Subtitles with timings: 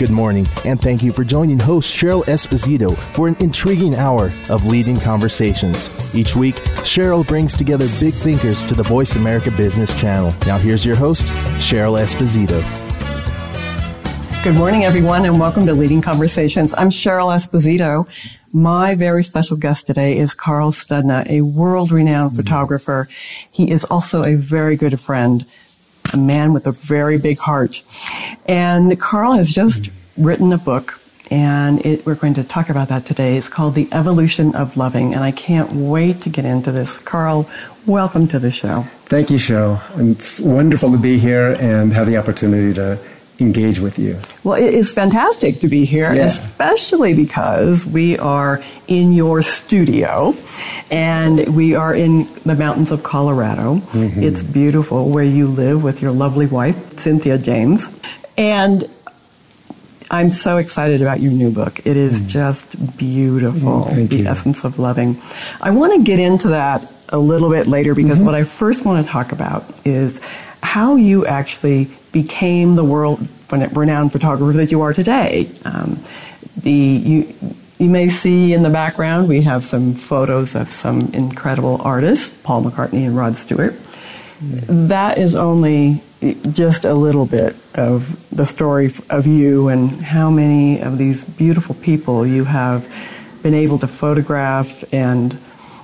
[0.00, 4.64] Good morning, and thank you for joining host Cheryl Esposito for an intriguing hour of
[4.64, 5.90] leading conversations.
[6.14, 6.54] Each week,
[6.86, 10.32] Cheryl brings together big thinkers to the Voice America Business Channel.
[10.46, 11.26] Now, here's your host,
[11.58, 12.62] Cheryl Esposito.
[14.42, 16.72] Good morning, everyone, and welcome to Leading Conversations.
[16.78, 18.08] I'm Cheryl Esposito.
[18.54, 22.36] My very special guest today is Carl Studna, a world renowned hmm.
[22.38, 23.06] photographer.
[23.50, 25.44] He is also a very good friend,
[26.12, 27.82] a man with a very big heart.
[28.46, 33.06] And Carl has just written a book, and it, we're going to talk about that
[33.06, 33.36] today.
[33.36, 36.98] It's called The Evolution of Loving, and I can't wait to get into this.
[36.98, 37.48] Carl,
[37.86, 38.86] welcome to the show.
[39.06, 39.80] Thank you, Cheryl.
[40.10, 42.98] It's wonderful to be here and have the opportunity to
[43.40, 44.18] engage with you.
[44.44, 46.26] Well, it is fantastic to be here, Yeah.
[46.26, 50.34] especially because we are in your studio
[50.90, 53.76] and we are in the mountains of Colorado.
[53.92, 54.22] Mm-hmm.
[54.22, 57.88] It's beautiful where you live with your lovely wife, Cynthia James.
[58.36, 58.84] And
[60.10, 61.80] I'm so excited about your new book.
[61.86, 63.84] It is just beautiful.
[63.84, 64.26] Mm, the you.
[64.26, 65.20] essence of loving.
[65.60, 68.26] I want to get into that a little bit later because Mm-hmm.
[68.26, 70.20] what I first want to talk about is
[70.62, 75.50] how you actually became the world renowned photographer that you are today.
[75.64, 76.02] Um,
[76.56, 77.34] the you
[77.78, 82.64] you may see in the background we have some photos of some incredible artists, Paul
[82.64, 83.74] McCartney and Rod Stewart.
[84.40, 86.02] That is only
[86.50, 91.74] just a little bit of the story of you and how many of these beautiful
[91.76, 92.86] people you have
[93.42, 95.38] been able to photograph and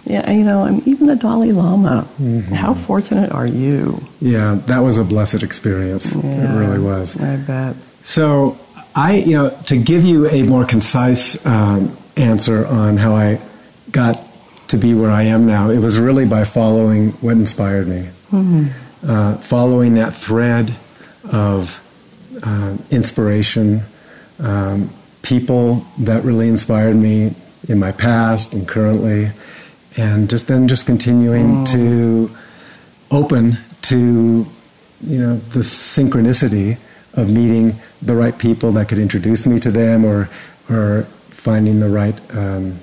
[0.07, 2.07] yeah, you know, and even the Dalai Lama.
[2.55, 4.03] How fortunate are you?
[4.21, 6.12] Yeah, that was a blessed experience.
[6.12, 7.21] It really was.
[7.21, 7.77] I bet.
[8.05, 8.57] So,
[8.95, 13.41] I, you know, to give you a more concise um, answer on how I
[13.91, 14.19] got
[14.69, 18.09] to be where I am now, it was really by following what inspired me.
[19.07, 20.75] Uh, following that thread
[21.31, 21.83] of
[22.43, 23.83] um inspiration,
[24.41, 24.91] um,
[25.23, 27.34] people that really inspired me
[27.69, 29.31] in my past and currently,
[29.97, 32.31] and just then just continuing to
[33.11, 34.47] open to
[35.01, 36.77] you know the synchronicity
[37.15, 40.29] of meeting the right people that could introduce me to them or
[40.69, 42.79] or finding the right um,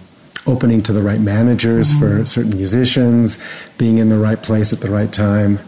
[0.45, 3.39] opening to the right managers for certain musicians
[3.77, 5.59] being in the right place at the right time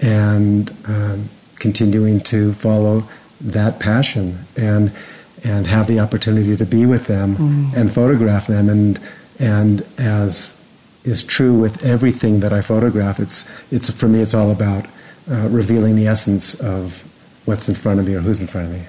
[0.00, 3.02] and um, continuing to follow
[3.40, 4.92] that passion and
[5.44, 7.36] and have the opportunity to be with them
[7.74, 9.00] and photograph them and
[9.38, 10.54] and as
[11.04, 13.18] is true with everything that I photograph.
[13.18, 14.86] It's it's for me it's all about
[15.30, 17.04] uh, revealing the essence of
[17.44, 18.82] what's in front of me or who's in front of me.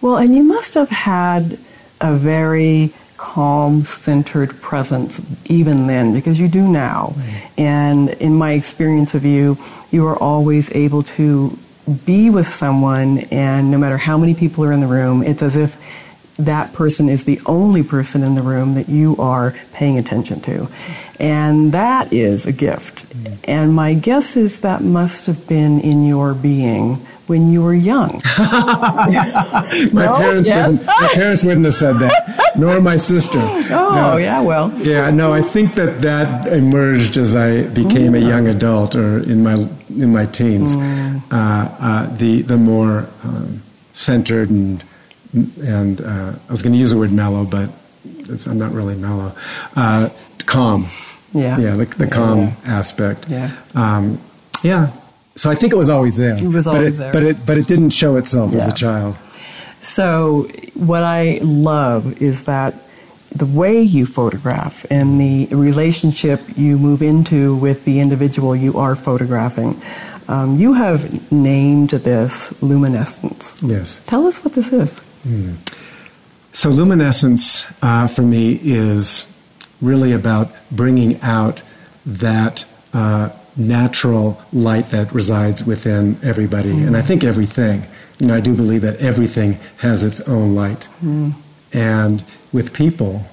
[0.00, 1.58] Well, and you must have had
[2.00, 7.14] a very calm, centered presence even then, because you do now.
[7.56, 9.58] And in my experience of you,
[9.90, 11.58] you are always able to
[12.04, 15.56] be with someone, and no matter how many people are in the room, it's as
[15.56, 15.76] if
[16.38, 20.68] that person is the only person in the room that you are paying attention to.
[21.18, 23.04] And that is a gift.
[23.44, 28.20] And my guess is that must have been in your being when you were young.
[28.38, 30.14] my No?
[30.16, 30.68] parents Yes?
[30.70, 34.16] wouldn't, my parents wouldn't have said that nor my sister Oh, No.
[34.16, 34.72] yeah, well.
[34.78, 39.42] Yeah, no, I think that that emerged as I became a young adult or in
[39.42, 39.54] my
[39.90, 40.76] in my teens.
[40.76, 41.22] Mm.
[41.30, 43.62] Uh, uh, the the more um,
[43.92, 44.82] centered and
[45.32, 47.70] and uh, I was going to use the word mellow, but
[48.04, 49.32] it's, I'm not really mellow.
[49.76, 50.10] Uh,
[50.46, 50.86] calm.
[51.32, 51.58] Yeah.
[51.58, 53.28] Yeah, the, the calm aspect.
[53.28, 53.54] Yeah.
[53.74, 54.20] Um,
[54.62, 54.92] yeah.
[55.36, 56.36] So I think it was always there.
[56.36, 57.12] It was but it, there.
[57.12, 59.16] But it but it didn't show itself as a child.
[59.82, 62.74] So, what I love is that
[63.30, 68.96] the way you photograph and the relationship you move into with the individual you are
[68.96, 69.80] photographing.
[70.26, 73.54] Um, you have named this luminescence.
[73.62, 74.00] Yes.
[74.06, 75.00] Tell us what this is.
[76.52, 79.26] So, luminescence uh, for me is
[79.80, 81.62] really about bringing out
[82.04, 87.86] that uh, natural light that resides within everybody, and I think everything.
[88.18, 90.88] You know, I do believe that everything has its own light,
[91.72, 93.24] and with people,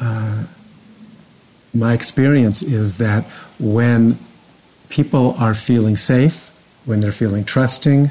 [0.00, 0.44] uh,
[1.72, 3.24] my experience is that
[3.58, 4.18] when
[4.90, 6.50] people are feeling safe,
[6.84, 8.10] when they're feeling trusting,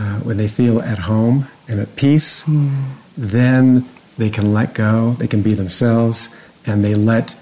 [0.00, 2.42] uh, when they feel at home and at peace,
[3.18, 3.84] then
[4.16, 6.28] they can let go, they can be themselves,
[6.64, 7.36] and they let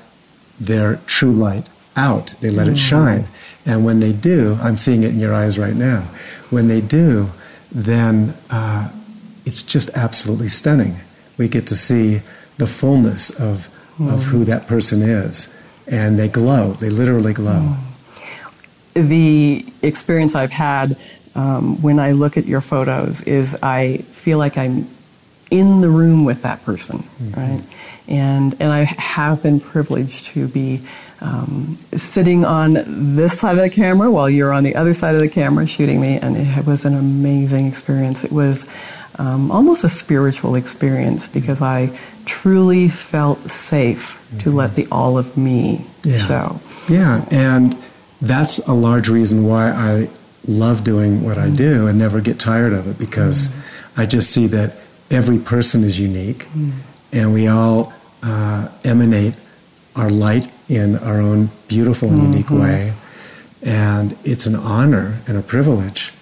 [0.59, 2.35] their true light out.
[2.41, 3.27] They let it shine.
[3.65, 6.01] And when they do, I'm seeing it in your eyes right now,
[6.51, 7.31] when they do,
[7.71, 8.91] then uh,
[9.45, 10.99] it's just absolutely stunning.
[11.37, 12.23] We get to see
[12.57, 13.69] the fullness of,
[14.01, 15.49] of who that person is.
[15.87, 17.77] And they glow, they literally glow.
[18.95, 20.97] the experience I've had
[21.39, 24.89] um, when I look at your photos is I feel like I'm
[25.51, 26.99] in the room with that person,
[27.37, 27.63] right?
[28.09, 30.81] And and I have been privileged to be
[31.21, 32.69] um, sitting on
[33.17, 36.01] this side of the camera while you're on the other side of the camera shooting
[36.01, 38.25] me, and it was an amazing experience.
[38.25, 38.67] It was
[39.19, 41.91] um, almost a spiritual experience because I
[42.25, 46.19] truly felt safe to let the all of me Yeah.
[46.19, 46.61] show.
[46.89, 47.77] Yeah, and
[48.21, 50.09] that's a large reason why I
[50.47, 53.51] love doing what I do and never get tired of it because
[53.97, 54.77] I just see that
[55.11, 56.47] every person is unique
[57.13, 57.93] and we all
[58.23, 59.35] uh, emanate
[59.97, 62.93] our light in our own beautiful and unique way.
[63.63, 66.13] And it's an honor and a privilege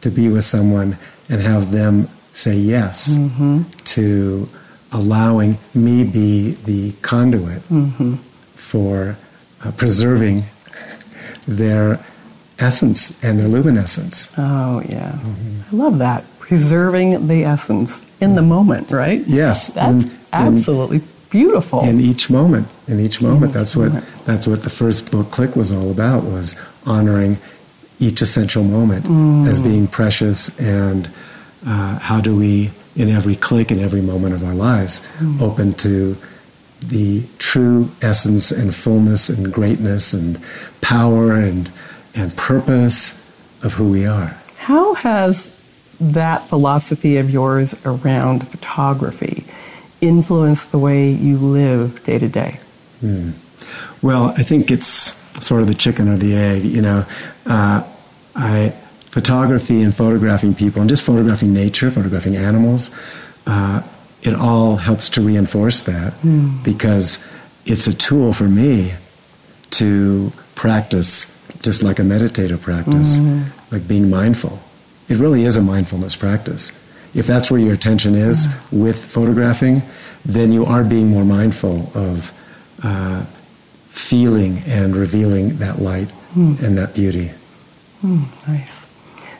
[0.00, 0.96] to be with someone
[1.28, 3.14] and have them say yes
[3.84, 4.48] to
[4.92, 7.62] allowing me be the conduit
[8.54, 9.16] for
[9.64, 10.44] uh, preserving
[11.46, 11.98] their
[12.58, 14.28] essence and their luminescence.
[14.38, 15.74] Oh yeah, Mm-hmm.
[15.76, 19.20] I love that preserving the essence in the moment, right?
[19.26, 21.80] Yes, that's in- in- absolutely beautiful.
[21.80, 24.04] in each moment in each moment each that's what moment.
[24.26, 26.54] that's what the first book click was all about was
[26.86, 27.36] honoring
[27.98, 29.48] each essential moment Mm.
[29.48, 31.10] as being precious and
[31.66, 35.40] uh, how do we in every click in every moment of our lives Mm.
[35.42, 36.16] open to
[36.80, 40.38] the true essence and fullness and greatness and
[40.80, 41.70] power and
[42.16, 43.14] and purpose
[43.62, 45.52] of who we are How has
[46.00, 49.44] that philosophy of yours around photography
[50.00, 52.60] influenced the way you live day to day?
[54.02, 56.64] Well, I think it's sort of the chicken or the egg.
[56.64, 57.06] You know,
[57.46, 57.82] uh,
[58.34, 58.74] I
[59.10, 62.90] photography and photographing people, and just photographing nature, photographing animals.
[63.46, 63.82] Uh,
[64.22, 66.14] it all helps to reinforce that
[66.64, 67.18] because
[67.64, 68.92] it's a tool for me
[69.70, 71.26] to practice,
[71.66, 73.74] just like a meditative practice, mm-hmm.
[73.74, 74.62] like being mindful.
[75.08, 76.70] It really is a mindfulness practice.
[77.12, 78.80] If that's where your attention is mm-hmm.
[78.80, 79.82] with photographing,
[80.24, 82.32] then you are being more mindful of
[82.84, 83.24] uh,
[83.90, 86.62] feeling and revealing that light mm.
[86.62, 87.32] and that beauty.
[88.04, 88.86] Mm, nice.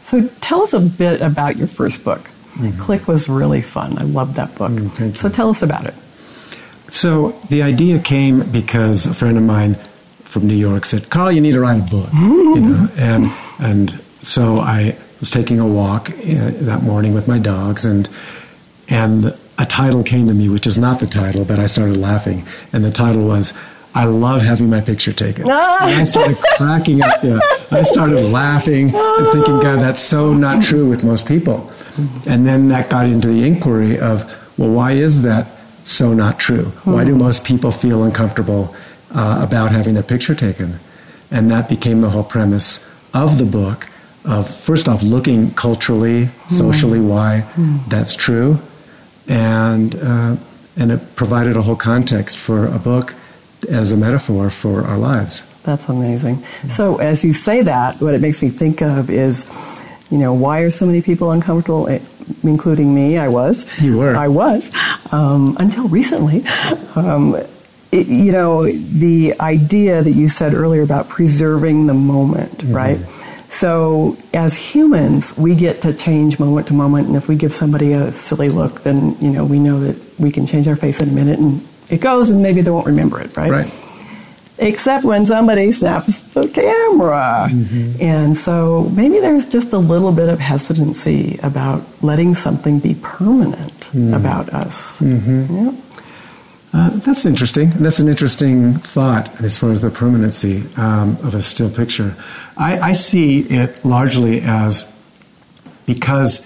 [0.06, 2.22] So tell us a bit about your first book.
[2.54, 2.80] Mm-hmm.
[2.80, 3.98] Click was really fun.
[3.98, 4.72] I loved that book.
[4.72, 5.32] Mm, So you.
[5.32, 5.94] tell us about it.
[6.88, 9.76] So the idea came because a friend of mine
[10.26, 13.26] from New York said, "Carl, you need to write a book," you know, and
[13.58, 18.08] and so I was taking a walk uh, that morning with my dogs, and
[18.88, 22.46] and a title came to me, which is not the title, but I started laughing,
[22.72, 23.52] and the title was.
[23.94, 25.46] I love having my picture taken.
[25.48, 25.78] Ah.
[25.88, 27.24] And I started cracking up.
[27.24, 27.40] Yeah.
[27.70, 31.72] I started laughing and thinking, God, that's so not true with most people.
[32.26, 35.46] And then that got into the inquiry of, well, why is that
[35.86, 36.64] so not true?
[36.84, 38.76] Why do most people feel uncomfortable
[39.10, 40.80] uh, about having their picture taken?
[41.30, 43.88] And that became the whole premise of the book
[44.24, 47.44] of first off looking culturally, socially why
[47.88, 48.58] that's true,
[49.28, 50.36] and uh,
[50.76, 53.14] and it provided a whole context for a book
[53.70, 55.42] as a metaphor for our lives.
[55.62, 56.44] That's amazing.
[56.68, 59.46] So, as you say that, what it makes me think of is,
[60.10, 62.00] you know, why are so many people uncomfortable, eh,
[62.44, 63.18] including me?
[63.18, 63.66] I was.
[63.80, 64.14] You were.
[64.14, 64.70] I was
[65.12, 66.42] um, until recently.
[66.96, 67.36] Um,
[67.92, 72.72] it, you know, the idea that you said earlier about preserving the moment, mm-hmm.
[72.72, 72.98] right?
[73.48, 77.92] So, as humans, we get to change moment to moment, and if we give somebody
[77.92, 81.08] a silly look, then you know we know that we can change our face in
[81.08, 83.50] a minute, and it goes, and maybe they won't remember it, right?
[83.50, 83.72] Right.
[84.58, 87.48] except when somebody snaps the camera.
[87.50, 88.02] Mm-hmm.
[88.02, 93.80] And so maybe there's just a little bit of hesitancy about letting something be permanent
[93.92, 94.16] mm.
[94.16, 94.98] about us.
[95.00, 95.56] Mm-hmm.
[95.56, 95.72] Yeah.
[96.72, 97.70] Uh, that's interesting.
[97.70, 102.14] That's an interesting thought as far as the permanency um, of a still picture.
[102.56, 104.90] I, I see it largely as
[105.86, 106.44] because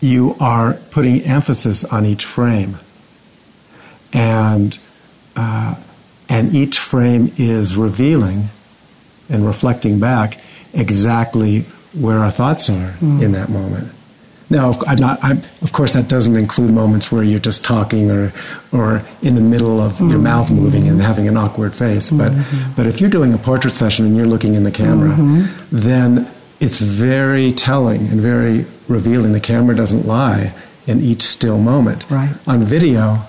[0.00, 2.78] you are putting emphasis on each frame,
[4.12, 4.78] and
[5.36, 5.76] uh,
[6.28, 8.48] and each frame is revealing
[9.28, 10.38] and reflecting back
[10.72, 11.60] exactly
[11.92, 13.92] where our thoughts are in that moment.
[14.50, 18.10] Now, of- I'm not, I'm, of course, that doesn't include moments where you're just talking
[18.10, 18.32] or,
[18.72, 20.22] or in the middle of your mm-hmm.
[20.24, 22.10] mouth moving and having an awkward face.
[22.10, 22.72] But, mm-hmm.
[22.74, 25.64] but if you're doing a portrait session and you're looking in the camera, mm-hmm.
[25.70, 26.28] then
[26.58, 29.32] it's very telling and very revealing.
[29.32, 30.52] The camera doesn't lie
[30.86, 32.10] in each still moment.
[32.10, 32.34] Right.
[32.46, 33.22] On video,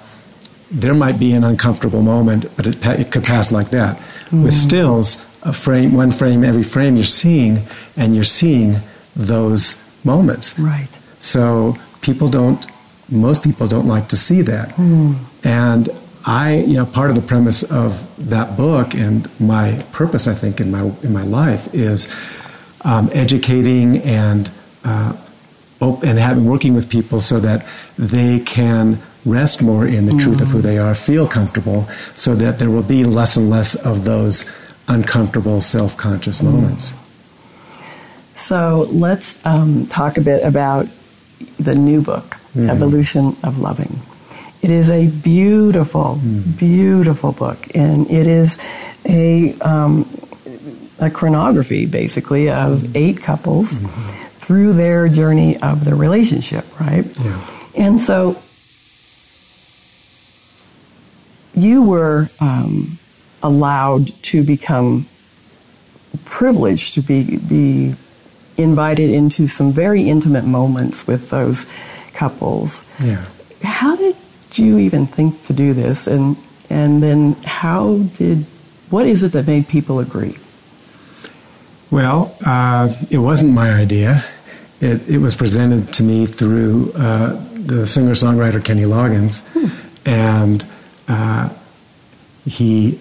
[0.71, 4.01] there might be an uncomfortable moment, but it, it could pass like that.
[4.31, 8.77] With stills, a frame, one frame, every frame you're seeing, and you're seeing
[9.13, 9.75] those
[10.05, 10.57] moments.
[10.57, 10.87] Right.
[11.21, 12.65] So people don't,
[13.09, 14.77] most people don't like to see that.
[15.43, 15.89] And
[16.25, 20.59] I, you know, part of the premise of that book and my purpose, I think,
[20.59, 22.07] in my in my life is
[22.81, 24.51] um, educating and
[24.83, 25.15] uh,
[25.79, 27.65] op- and having working with people so that
[27.97, 32.59] they can rest more in the truth of who they are, feel comfortable, so that
[32.59, 34.45] there will be less and less of those
[34.87, 36.93] uncomfortable self conscious moments.
[38.37, 40.87] So let's um, talk a bit about
[41.59, 42.69] the new book, Mm.
[42.69, 44.01] Evolution of Loving.
[44.61, 46.19] It is a beautiful,
[46.57, 48.57] beautiful book, and it is
[49.05, 50.05] a um,
[50.99, 53.79] a chronography, basically, of eight couples
[54.39, 57.05] through their journey of their relationship, right?
[57.19, 57.39] Yeah.
[57.75, 58.35] And so
[61.55, 62.99] you were um,
[63.41, 65.07] allowed to become
[66.25, 67.95] privileged to be be
[68.57, 71.65] invited into some very intimate moments with those
[72.13, 72.83] couples.
[72.99, 73.25] Yeah.
[73.63, 74.15] How did
[74.53, 76.35] you even think to do this, and
[76.69, 78.45] and then how did
[78.89, 80.37] what is it that made people agree?
[81.89, 84.23] Well, uh, it wasn't my idea.
[84.79, 89.41] It, it was presented to me through uh, the singer songwriter Kenny Loggins,
[90.05, 90.65] and
[91.07, 91.49] uh,
[92.45, 92.99] he,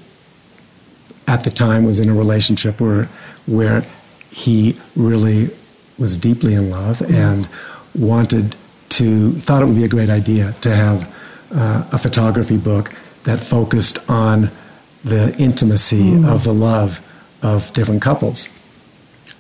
[1.27, 3.09] at the time, was in a relationship where
[3.47, 3.85] where
[4.31, 5.51] he really
[5.99, 7.49] was deeply in love and
[7.95, 8.57] wanted
[8.91, 11.15] to thought it would be a great idea to have
[11.53, 12.93] uh, a photography book
[13.25, 14.51] that focused on
[15.05, 17.01] the intimacy of the love
[17.43, 18.49] of different couples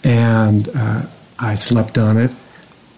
[0.05, 1.03] and uh,
[1.39, 2.31] I slept on it.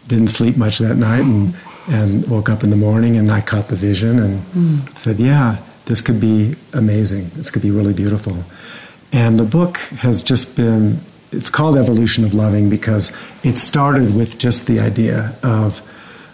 [0.09, 1.55] Didn't sleep much that night, and
[1.89, 6.01] and woke up in the morning, and I caught the vision, and said, "Yeah, this
[6.01, 7.31] could be amazing.
[7.35, 8.45] This could be really beautiful."
[9.13, 11.01] And the book has just been.
[11.33, 13.11] It's called Evolution of Loving because
[13.43, 15.81] it started with just the idea of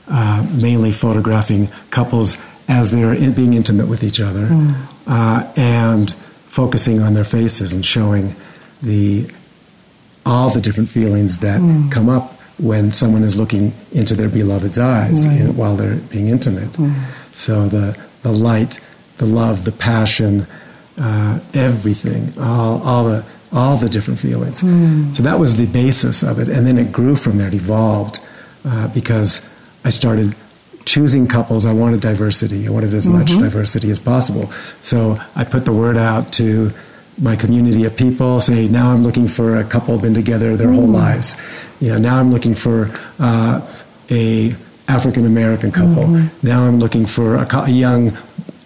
[0.08, 2.36] uh, mainly photographing couples
[2.68, 4.48] as they're in, being intimate with each other
[5.06, 6.12] uh, and
[6.50, 8.34] focusing on their faces and showing
[8.82, 9.30] the
[10.26, 15.26] all the different feelings that come up when someone is looking into their beloved's eyes
[15.26, 15.40] Right.
[15.40, 16.70] in- while they're being intimate.
[17.34, 18.80] So the the light,
[19.18, 20.46] the love, the passion,
[20.98, 24.60] uh, everything, all all the all the different feelings.
[25.16, 27.48] So that was the basis of it, and then it grew from there.
[27.48, 28.20] It evolved
[28.64, 29.40] uh, because
[29.84, 30.34] I started
[30.84, 31.64] choosing couples.
[31.66, 32.66] I wanted diversity.
[32.66, 34.50] I wanted as much diversity as possible.
[34.80, 36.72] So I put the word out to
[37.20, 40.86] my community of people say now i'm looking for a couple been together their whole
[40.86, 41.34] lives
[41.80, 42.88] you know now i'm looking for
[43.18, 43.60] uh,
[44.08, 44.54] a
[44.86, 46.06] african american couple
[46.44, 48.16] now i'm looking for a, cou- a young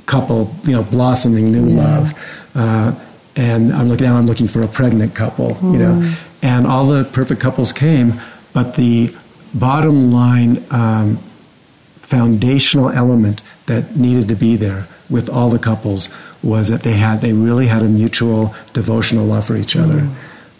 [0.04, 2.12] couple you know blossoming new love
[2.54, 2.92] uh,
[3.36, 6.14] and i'm looking now i'm looking for a pregnant couple you know.
[6.44, 8.20] And all the perfect couples came
[8.52, 9.14] but the
[9.54, 11.18] bottom line um,
[12.02, 16.08] foundational element that needed to be there with all the couples
[16.42, 20.08] was that they had they really had a mutual devotional love for each other.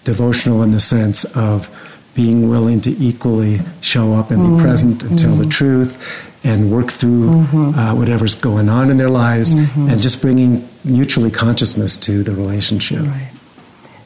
[0.05, 1.69] Devotional in the sense of
[2.15, 5.97] being willing to equally show up and be present and tell the truth
[6.45, 11.97] and work through uh, whatever's going on in their lives and just bringing mutually consciousness
[11.97, 13.31] to the relationship Right.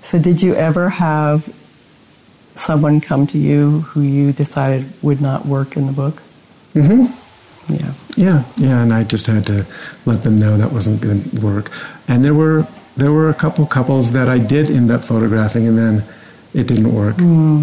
[0.05, 1.53] So, did you ever have
[2.55, 6.21] someone come to you who you decided would not work in the book?
[6.75, 7.07] hmm
[7.69, 7.93] Yeah.
[8.17, 9.67] Yeah, yeah, and I just had to
[10.07, 11.71] let them know that wasn't going to work.
[12.09, 15.77] And there were there were a couple couples that I did end up photographing, and
[15.77, 16.05] then
[16.55, 17.17] it didn't work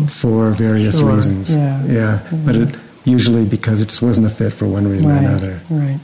[0.10, 1.56] for various Sure, reasons.
[1.56, 2.76] yeah, but it
[3.06, 5.60] usually because it just wasn't a fit for one reason or another.
[5.70, 6.00] Right.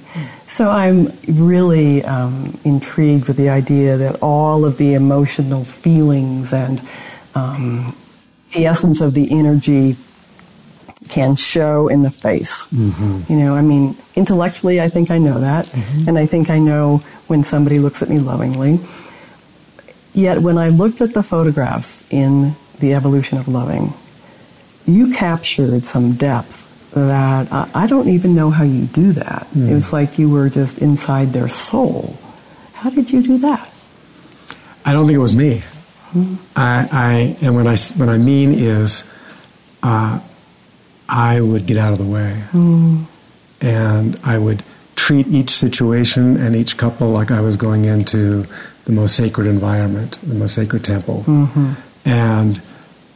[0.47, 6.81] So I'm really um, intrigued with the idea that all of the emotional feelings and
[7.35, 7.95] um,
[8.53, 9.95] the essence of the energy
[11.07, 12.67] can show in the face.
[12.71, 15.73] You know, I mean, intellectually, I think I know that,
[16.07, 18.79] and I think I know when somebody looks at me lovingly.
[20.13, 23.93] Yet, when I looked at the photographs in The Evolution of Loving,
[24.85, 29.47] you captured some depth that I, I don't even know how you do that.
[29.47, 29.69] Hmm.
[29.69, 32.17] It was like you were just inside their soul.
[32.73, 33.69] How did you do that?
[34.85, 35.61] I don't think it was me.
[36.11, 36.35] Hmm.
[36.55, 39.03] I, I and what I what I mean is,
[39.83, 40.19] uh,
[41.07, 43.03] I would get out of the way, hmm.
[43.61, 44.63] and I would
[44.95, 48.45] treat each situation and each couple like I was going into
[48.85, 51.73] the most sacred environment, the most sacred temple, mm-hmm.
[52.05, 52.61] and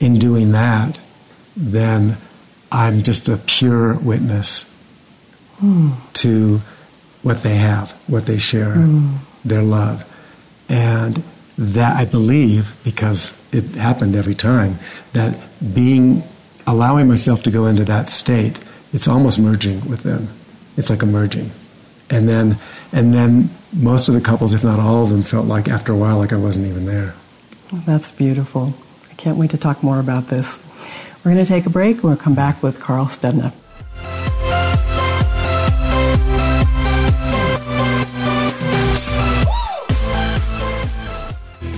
[0.04, 1.00] in doing that,
[1.56, 2.18] then
[2.72, 4.66] I'm just a pure witness
[6.14, 6.62] to
[7.22, 9.16] what they have, what they share, hmm.
[9.46, 10.04] their love.
[10.68, 11.24] And
[11.58, 14.80] that I believe, because it happened every time,
[15.14, 15.38] that
[15.74, 16.24] being,
[16.68, 18.60] allowing myself to go into that state,
[18.92, 20.28] it's almost merging with them.
[20.76, 21.52] It's like a merging.
[22.10, 22.58] And then,
[22.92, 25.96] and then most of the couples, if not all of them, felt like after a
[25.96, 27.14] while, like I wasn't even there.
[27.86, 28.74] That's beautiful.
[29.24, 30.60] Can't wait to talk more about this.
[31.24, 32.04] We're going to take a break.
[32.04, 33.54] We'll come back with Carl Studna.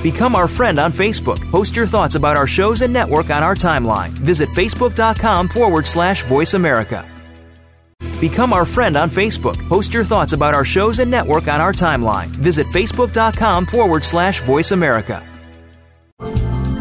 [0.01, 1.39] Become our friend on Facebook.
[1.51, 4.09] Post your thoughts about our shows and network on our timeline.
[4.09, 7.07] Visit facebook.com forward slash voice America.
[8.19, 9.69] Become our friend on Facebook.
[9.69, 12.29] Post your thoughts about our shows and network on our timeline.
[12.29, 15.23] Visit facebook.com forward slash voice America.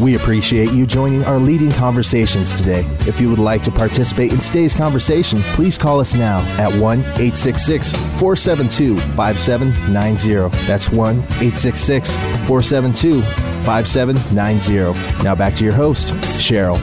[0.00, 2.86] We appreciate you joining our leading conversations today.
[3.00, 7.00] If you would like to participate in today's conversation, please call us now at 1
[7.00, 10.56] 866 472 5790.
[10.66, 13.22] That's 1 866 472
[13.64, 15.24] 5790.
[15.24, 16.78] Now back to your host, Cheryl.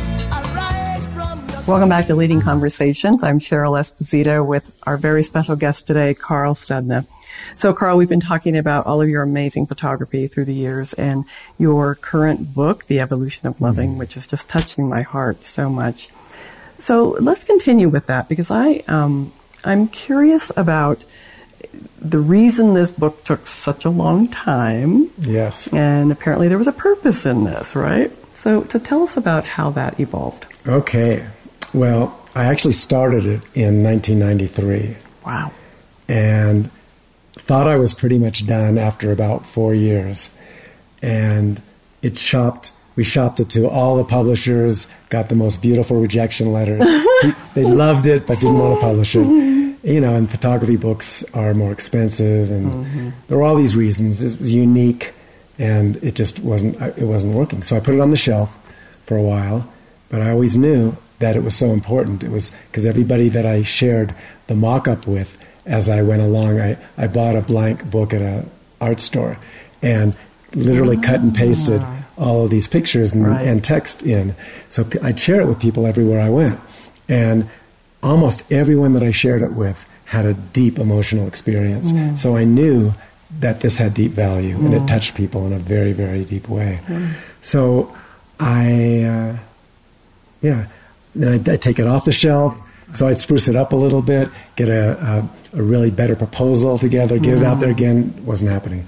[1.65, 3.23] Welcome back to Leading Conversations.
[3.23, 7.07] I'm Cheryl Esposito with our very special guest today, Carl Studna.
[7.55, 11.25] So, Carl, we've been talking about all of your amazing photography through the years and
[11.57, 13.99] your current book, The Evolution of Loving, mm-hmm.
[13.99, 16.09] which is just touching my heart so much.
[16.79, 21.03] So, let's continue with that because I, um, I'm curious about
[21.99, 25.09] the reason this book took such a long time.
[25.17, 25.67] Yes.
[25.67, 28.11] And apparently there was a purpose in this, right?
[28.39, 30.45] So, to tell us about how that evolved.
[30.67, 31.25] Okay.
[31.73, 34.97] Well, I actually started it in 1993.
[35.25, 35.51] Wow.
[36.07, 36.69] And
[37.39, 40.29] thought I was pretty much done after about four years.
[41.01, 41.61] And
[42.01, 46.87] it shopped, we shopped it to all the publishers, got the most beautiful rejection letters.
[47.53, 49.27] they loved it, but didn't want to publish it.
[49.83, 53.09] You know, and photography books are more expensive, and mm-hmm.
[53.27, 54.23] there were all these reasons.
[54.23, 55.13] It was unique,
[55.59, 57.61] and it just wasn't, it wasn't working.
[57.61, 58.57] So I put it on the shelf
[59.05, 59.71] for a while,
[60.09, 62.23] but I always knew that it was so important.
[62.23, 64.15] It was because everybody that I shared
[64.47, 68.21] the mock up with as I went along, I, I bought a blank book at
[68.21, 68.49] an
[68.79, 69.37] art store
[69.81, 70.15] and
[70.53, 72.05] literally cut and pasted ah.
[72.17, 73.45] all of these pictures and, right.
[73.45, 74.35] and text in.
[74.69, 76.59] So I'd share it with people everywhere I went.
[77.09, 77.49] And
[78.01, 81.91] almost everyone that I shared it with had a deep emotional experience.
[81.91, 82.17] Mm.
[82.17, 82.93] So I knew
[83.39, 84.65] that this had deep value mm.
[84.65, 84.87] and it mm.
[84.87, 86.79] touched people in a very, very deep way.
[86.85, 87.13] Mm.
[87.41, 87.95] So
[88.39, 89.37] I, uh,
[90.41, 90.67] yeah,
[91.15, 92.59] then I'd, take it off the shelf.
[92.95, 96.77] So I'd spruce it up a little bit, get a, a a really better proposal
[96.77, 97.43] together, get mm-hmm.
[97.43, 98.13] it out there again.
[98.25, 98.85] Wasn't happening.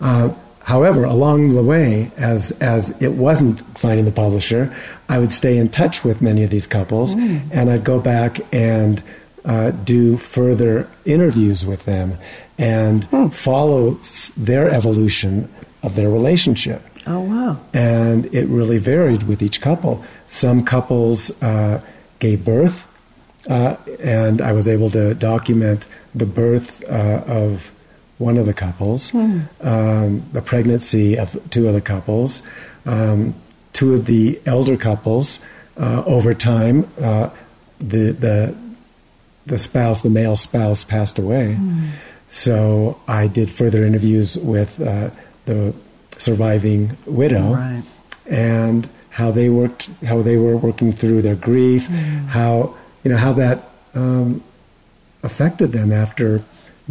[0.00, 0.30] Uh,
[0.62, 4.74] however, along the way, as as it wasn't finding the publisher,
[5.08, 7.42] I would stay in touch with many of these couples, mm.
[7.52, 9.02] and I'd go back and
[9.44, 12.18] uh, do further interviews with them
[12.58, 13.32] and mm.
[13.32, 13.98] follow
[14.36, 16.82] their evolution of their relationship.
[17.06, 17.60] Oh wow!
[17.72, 20.04] And it really varied with each couple.
[20.28, 21.82] Some couples uh,
[22.18, 22.87] gave birth
[23.48, 27.72] uh, and I was able to document the birth uh, of
[28.18, 29.46] one of the couples, mm.
[29.64, 32.42] um, the pregnancy of two of the couples,
[32.84, 33.34] um,
[33.72, 35.40] two of the elder couples.
[35.76, 37.30] Uh, over time, uh,
[37.78, 38.56] the the
[39.46, 41.56] the spouse, the male spouse, passed away.
[41.58, 41.90] Mm.
[42.28, 45.10] So I did further interviews with uh,
[45.46, 45.72] the
[46.18, 47.82] surviving widow, right.
[48.26, 52.26] and how they worked, how they were working through their grief, mm.
[52.26, 52.74] how
[53.08, 54.44] you know how that um,
[55.22, 56.42] affected them after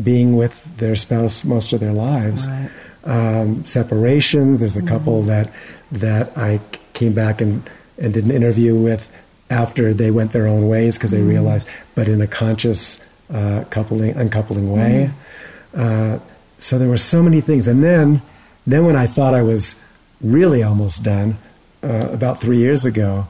[0.01, 2.47] being with their spouse most of their lives.
[2.47, 2.71] Right.
[3.03, 4.61] Um, separations.
[4.61, 4.87] There's a mm-hmm.
[4.87, 5.53] couple that
[5.91, 6.59] that I
[6.93, 9.07] came back and, and did an interview with
[9.51, 11.29] after they went their own ways because they mm-hmm.
[11.29, 12.97] realized, but in a conscious
[13.31, 15.11] uh, coupling, uncoupling way.
[15.75, 16.15] Mm-hmm.
[16.15, 16.19] Uh,
[16.57, 18.23] so there were so many things, and then
[18.65, 19.75] then when I thought I was
[20.19, 21.37] really almost done,
[21.83, 23.27] uh, about three years ago,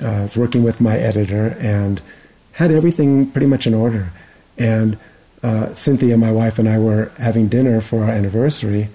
[0.00, 2.00] uh, I was working with my editor and
[2.60, 4.10] had everything pretty much in order.
[4.58, 4.98] And
[5.42, 8.88] uh, Cynthia, my wife, and I were having dinner for our anniversary,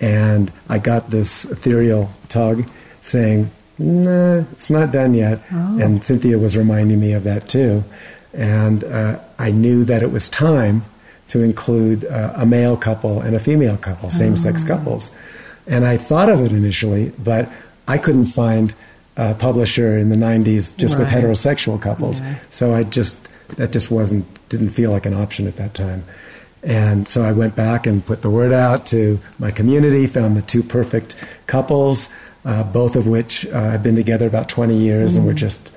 [0.00, 2.68] and I got this ethereal tug
[3.02, 5.78] saying, "Nah, it's not done yet." Oh.
[5.80, 7.84] And Cynthia was reminding me of that too,
[8.34, 10.82] and uh, I knew that it was time
[11.28, 14.68] to include uh, a male couple and a female couple, same sex Oh.
[14.68, 15.10] couples.
[15.68, 17.48] And I thought of it initially, but
[17.86, 18.74] I couldn't find
[19.16, 22.20] a publisher in the 90s just with heterosexual couples.
[22.20, 22.38] Yeah.
[22.50, 23.16] So I just,
[23.56, 26.04] that just wasn't, didn't feel like an option at that time.
[26.62, 30.42] And so I went back and put the word out to my community, found the
[30.42, 31.14] two perfect
[31.46, 32.08] couples,
[32.44, 35.72] uh, both of which uh, had been together about 20 years and were just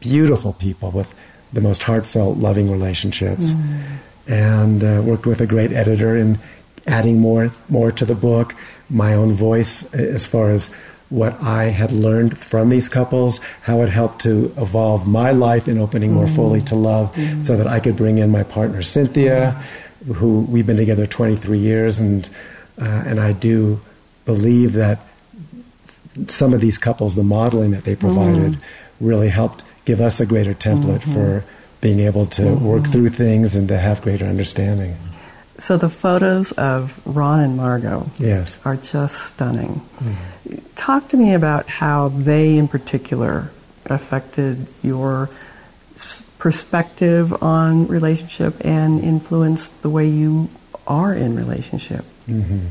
[0.00, 1.12] beautiful people with
[1.52, 3.52] the most heartfelt, loving relationships.
[4.26, 6.38] And uh, worked with a great editor in
[6.86, 8.54] adding more, more to the book,
[8.90, 10.70] my own voice as far as
[11.10, 15.78] what I had learned from these couples, how it helped to evolve my life in
[15.78, 16.34] opening more mm-hmm.
[16.34, 17.40] fully to love, mm-hmm.
[17.42, 19.52] so that I could bring in my partner Cynthia,
[20.14, 22.28] who we've been together 23 years, and
[22.80, 23.80] uh, and I do
[24.24, 25.00] believe that
[26.28, 28.14] some of these couples, the modeling that they mm-hmm.
[28.14, 28.58] provided,
[29.00, 31.44] really helped give us a greater template for
[31.80, 34.96] being able to work through things and to have greater understanding.
[35.58, 38.58] So the photos of Ron and Margot Yes.
[38.64, 39.80] are just stunning.
[39.98, 40.54] Mm-hmm.
[40.76, 43.50] Talk to me about how they, in particular,
[43.86, 45.28] affected your
[46.38, 50.48] perspective on relationship and influenced the way you
[50.86, 52.04] are in relationship.
[52.28, 52.68] Mm-hmm.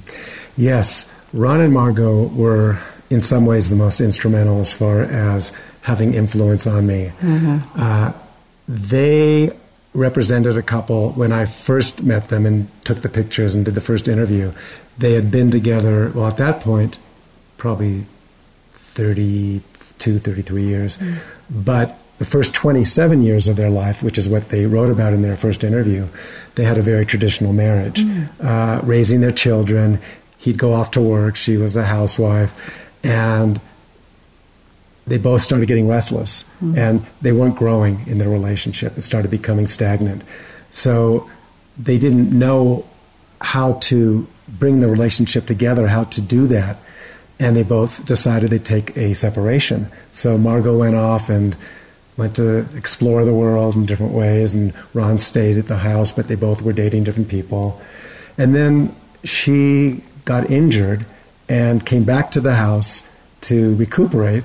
[0.56, 6.14] Yes, Ron and Margot were in some ways the most instrumental as far as having
[6.14, 7.12] influence on me.
[7.22, 7.80] Mm-hmm.
[7.80, 8.14] Uh,
[8.68, 9.52] they
[9.98, 13.82] represented a couple when I first met them and took the pictures and did the
[13.82, 14.54] first interview.
[15.00, 16.98] They had been together, well, at that point,
[17.58, 18.06] probably
[18.94, 21.00] 32, 33 years.
[21.50, 25.24] But the first 27 years of their life, which is what they wrote about in
[25.24, 26.08] their first interview,
[26.56, 28.00] they had a very traditional marriage,
[28.40, 30.00] uh, raising their children.
[30.38, 32.54] He'd go off to work, she was a housewife,
[33.04, 33.60] and
[35.08, 36.78] they both started getting restless mm-hmm.
[36.78, 38.98] and they weren't growing in their relationship.
[38.98, 40.24] It started becoming stagnant.
[40.72, 41.30] So
[41.78, 42.86] they didn't know
[43.40, 46.78] how to bring the relationship together, how to do that.
[47.40, 49.88] And they both decided to take a separation.
[50.12, 51.56] So Margot went off and
[52.18, 56.28] went to explore the world in different ways, and Ron stayed at the house, but
[56.28, 57.80] they both were dating different people.
[58.40, 61.06] And then she got injured
[61.48, 63.04] and came back to the house
[63.42, 64.44] to recuperate.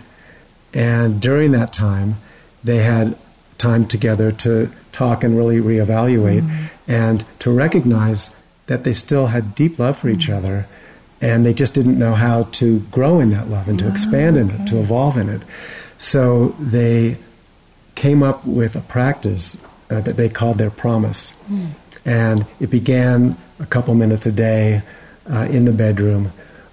[0.73, 2.17] And during that time,
[2.65, 3.17] they had
[3.59, 8.35] time together to talk and really reevaluate and to recognize
[8.67, 10.67] that they still had deep love for each other
[11.23, 14.51] and they just didn't know how to grow in that love and to expand in
[14.51, 15.41] it, to evolve in it.
[15.99, 17.17] So they
[17.95, 19.57] came up with a practice
[19.89, 21.33] uh, that they called their promise.
[22.05, 24.83] And it began a couple minutes a day
[25.33, 26.33] uh, in the bedroom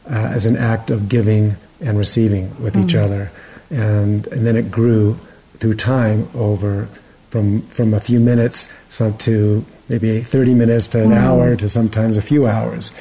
[0.10, 3.32] uh, as an act of giving and receiving with each other.
[3.70, 5.20] And, and then it grew
[5.60, 6.88] through time over
[7.30, 11.26] from, from a few minutes some to maybe 30 minutes to an mm-hmm.
[11.26, 12.92] hour to sometimes a few hours.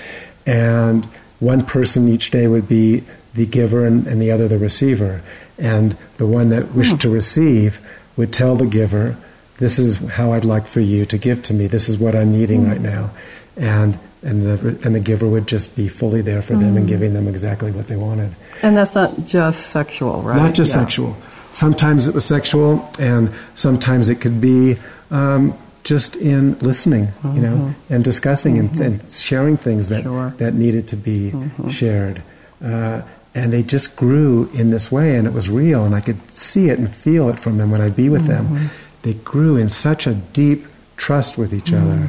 [0.47, 1.05] And
[1.41, 3.05] one person each day would be
[3.35, 5.23] the giver and, and the other the receiver.
[5.59, 6.99] And the one that wished hmm.
[6.99, 7.81] to receive
[8.17, 9.17] would tell the giver,
[9.59, 11.67] This is how I'd like for you to give to me.
[11.67, 12.71] This is what I'm needing hmm.
[12.71, 13.11] right now.
[13.57, 16.87] And, and, the, and the giver would just be fully there for them and mm-hmm.
[16.87, 18.35] giving them exactly what they wanted.
[18.63, 20.37] And that's not just sexual, right?
[20.37, 20.83] Not just Yeah.
[20.83, 21.17] sexual.
[21.53, 24.77] Sometimes it was sexual, and sometimes it could be
[25.11, 25.55] um,
[25.85, 27.95] just in listening, you know, mm-hmm.
[27.95, 28.83] and discussing and, mm-hmm.
[28.83, 30.35] and sharing things that Sure.
[30.39, 31.33] that needed to be
[31.71, 32.23] shared.
[32.63, 33.03] Uh,
[33.35, 36.69] and they just grew in this way, and it was real, and I could see
[36.69, 38.71] it and feel it from them when I'd be with them.
[39.03, 42.09] They grew in such a deep trust with each other,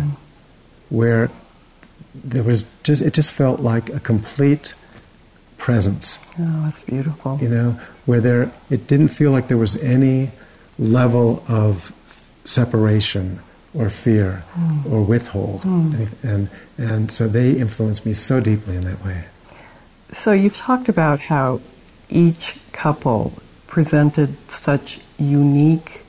[0.89, 1.29] where
[2.13, 4.73] there was just it just felt like a complete
[5.57, 6.19] presence.
[6.39, 7.37] Oh, that's beautiful.
[7.41, 10.31] you know, where there it didn't feel like there was any
[10.77, 11.93] level of
[12.45, 13.39] separation
[13.73, 14.91] or fear hmm.
[14.91, 19.25] or withhold, and, and and so they influenced me so deeply in that way.
[20.13, 21.61] So you've talked about how
[22.09, 23.33] each couple
[23.67, 26.01] presented such unique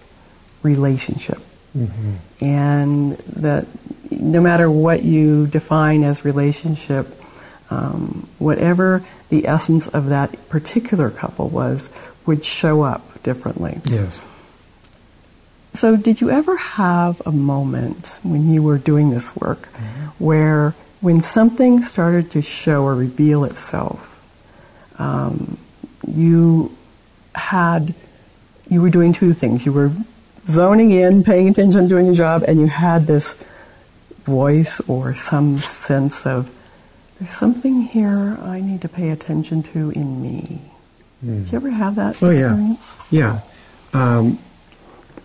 [0.62, 1.38] relationship,
[1.76, 2.14] mm-hmm.
[2.42, 3.66] and that
[4.10, 7.06] no matter what you define as relationship,
[7.70, 11.90] um, whatever the essence of that particular couple was,
[12.26, 13.80] would show up differently.
[13.84, 14.20] Yes.
[15.72, 19.66] So, did you ever have a moment when you were doing this work
[20.18, 24.20] where, when something started to show or reveal itself,
[24.98, 25.56] um,
[26.06, 26.76] you
[27.34, 27.94] had,
[28.68, 29.64] you were doing two things.
[29.64, 29.92] You were
[30.48, 33.36] zoning in, paying attention, doing your job, and you had this
[34.24, 36.50] voice or some sense of,
[37.18, 40.60] there's something here I need to pay attention to in me.
[41.22, 42.26] Did you ever have that hmm.
[42.26, 42.94] Oh yeah, experience?
[43.10, 43.40] yeah.
[43.92, 44.38] Um,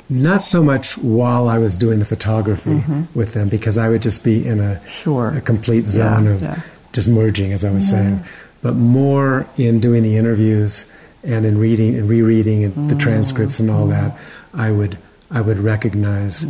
[0.09, 3.03] Not so much while I was doing the photography mm-hmm.
[3.17, 5.29] with them, because I would just be in a, Sure.
[5.29, 6.61] a complete zone Yeah, of yeah.
[6.93, 8.23] just merging, as I was saying.
[8.61, 10.85] But more in doing the interviews
[11.23, 12.99] and in reading and rereading and the mm.
[12.99, 14.17] transcripts and all that,
[14.53, 14.97] I would
[15.31, 16.45] I would recognize,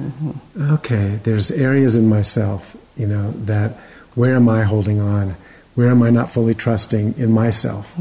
[0.60, 3.72] okay, there's areas in myself, you know, that
[4.16, 5.36] where am I holding on?
[5.76, 7.92] Where am I not fully trusting in myself?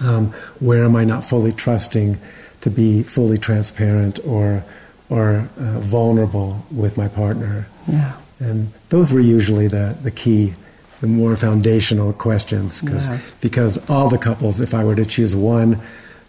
[0.00, 2.18] Um, where am I not fully trusting
[2.62, 4.64] to be fully transparent or
[5.10, 7.66] or uh, vulnerable with my partner?
[7.86, 8.12] Yeah.
[8.40, 10.54] And those were usually the, the key,
[11.00, 12.80] the more foundational questions.
[12.80, 13.18] Cause, Yeah.
[13.40, 15.80] Because all the couples, if I were to choose one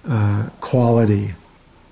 [0.08, 1.34] uh, quality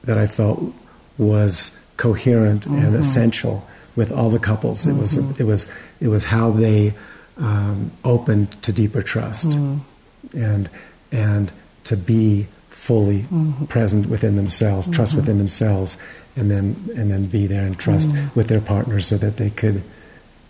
[0.04, 0.74] that I felt
[1.22, 2.96] was coherent and mm-hmm.
[2.96, 5.42] essential with all the couples, it was mm-hmm.
[5.42, 5.68] it was
[6.00, 6.94] it was how they
[7.38, 10.38] um, opened to deeper trust mm-hmm.
[10.38, 10.70] and
[11.12, 11.52] and
[11.84, 13.26] to be fully
[13.70, 15.98] present within themselves, trust within themselves,
[16.36, 19.84] and then and then be there and trust with their partners so that they could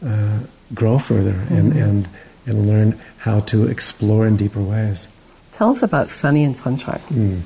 [0.05, 0.39] uh,
[0.73, 2.07] grow further and, and
[2.45, 5.07] and learn how to explore in deeper ways.
[5.51, 6.99] Tell us about Sunny and Sunshine.
[6.99, 7.39] Hmm.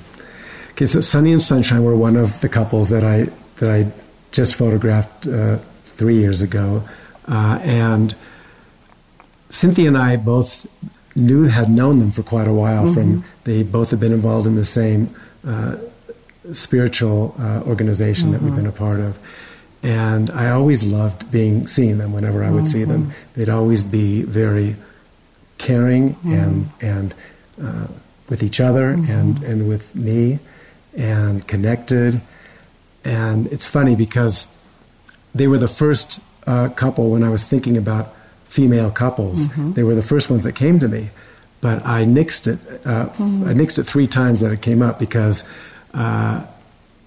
[0.75, 3.89] Okay, so Sunny and Sunshine were one of the couples that I that I
[4.33, 6.83] just photographed uh, three years ago,
[7.29, 8.13] uh, and
[9.49, 10.67] Cynthia and I both
[11.15, 12.91] knew had known them for quite a while.
[12.93, 15.15] From they both had been involved in the same
[15.47, 15.77] uh,
[16.51, 19.17] spiritual uh, organization that we've been a part of,
[19.81, 23.13] and I always loved being seeing them whenever I would see them.
[23.35, 24.75] They'd always be very
[25.57, 27.15] caring and and
[27.63, 27.87] uh,
[28.27, 30.39] with each other and and with me
[30.95, 32.21] and connected.
[33.03, 34.47] And it's funny because
[35.33, 38.13] they were the first uh, couple when I was thinking about
[38.49, 39.47] female couples.
[39.73, 41.09] They were the first ones that came to me,
[41.61, 42.59] but I nixed it.
[42.85, 45.43] Uh, I nixed it three times that it came up because
[45.93, 46.45] uh,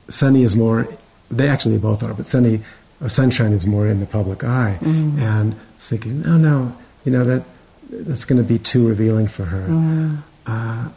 [0.08, 0.86] Sunny is more.
[1.30, 2.60] They actually both are, but Sunny
[3.00, 4.78] or Sunshine is more in the public eye.
[4.82, 7.44] And I was thinking, no, no, you know that
[7.90, 10.18] that's going to be too revealing for her.
[10.46, 10.88] Uh,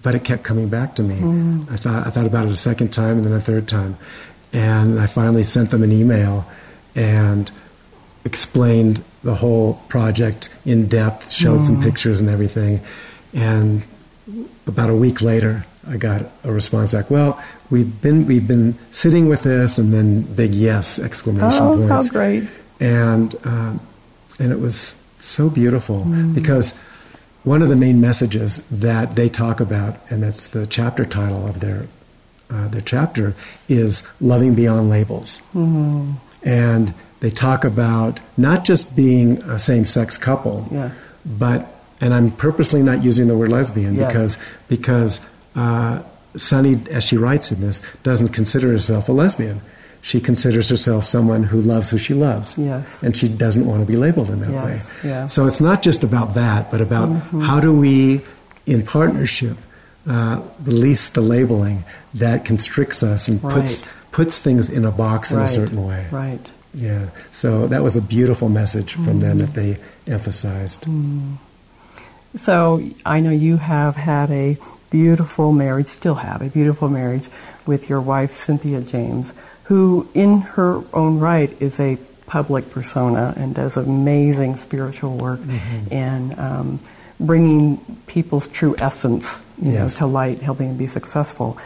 [0.00, 1.16] but it kept coming back to me.
[1.16, 1.70] Mm.
[1.70, 3.96] I thought I thought about it a second time and then a third time,
[4.52, 6.46] and I finally sent them an email
[6.94, 7.50] and
[8.24, 11.82] explained the whole project in depth, showed some mm.
[11.82, 12.80] pictures and everything,
[13.34, 13.82] and
[14.66, 17.10] about a week later, I got a response back.
[17.10, 21.96] Well, we've been we've been sitting with this, and then big yes exclamation Oh, how
[21.96, 22.48] points great.
[22.80, 23.80] and um,
[24.38, 26.34] and it was so beautiful mm.
[26.34, 26.74] because
[27.44, 31.60] one of the main messages that they talk about, and that's the chapter title of
[31.60, 31.86] their
[32.50, 33.34] uh, their chapter,
[33.68, 35.40] is loving beyond labels,
[36.44, 40.90] and they talk about not just being a same-sex couple, Yeah.
[41.24, 41.68] but
[42.00, 44.08] and I'm purposely not using the word lesbian Yes.
[44.12, 45.20] because because
[45.56, 46.02] uh,
[46.36, 49.60] Sunny, as she writes in this, doesn't consider herself a lesbian.
[50.04, 52.58] She considers herself someone who loves who she loves.
[52.58, 53.02] Yes.
[53.04, 55.10] And she doesn't want to be labeled in that Yes, way.
[55.10, 55.26] yeah.
[55.28, 57.40] So it's not just about that, but about Mm-hmm.
[57.42, 58.20] how do we,
[58.66, 59.56] in partnership,
[60.08, 61.84] uh, release the labeling
[62.14, 63.92] that constricts us and puts Right.
[64.10, 66.06] puts things in a box in a certain way.
[66.10, 66.44] Right.
[66.74, 67.06] Yeah.
[67.32, 69.76] So that was a beautiful message from them that they
[70.08, 70.84] emphasized.
[72.34, 74.56] So I know you have had a
[74.90, 77.28] beautiful marriage, still have a beautiful marriage
[77.66, 79.32] with your wife, Cynthia James,
[79.72, 85.40] who, in her own right, is a public persona and does amazing spiritual work
[85.90, 86.78] and um,
[87.18, 91.56] bringing people's true essence you know, to light, helping them be successful.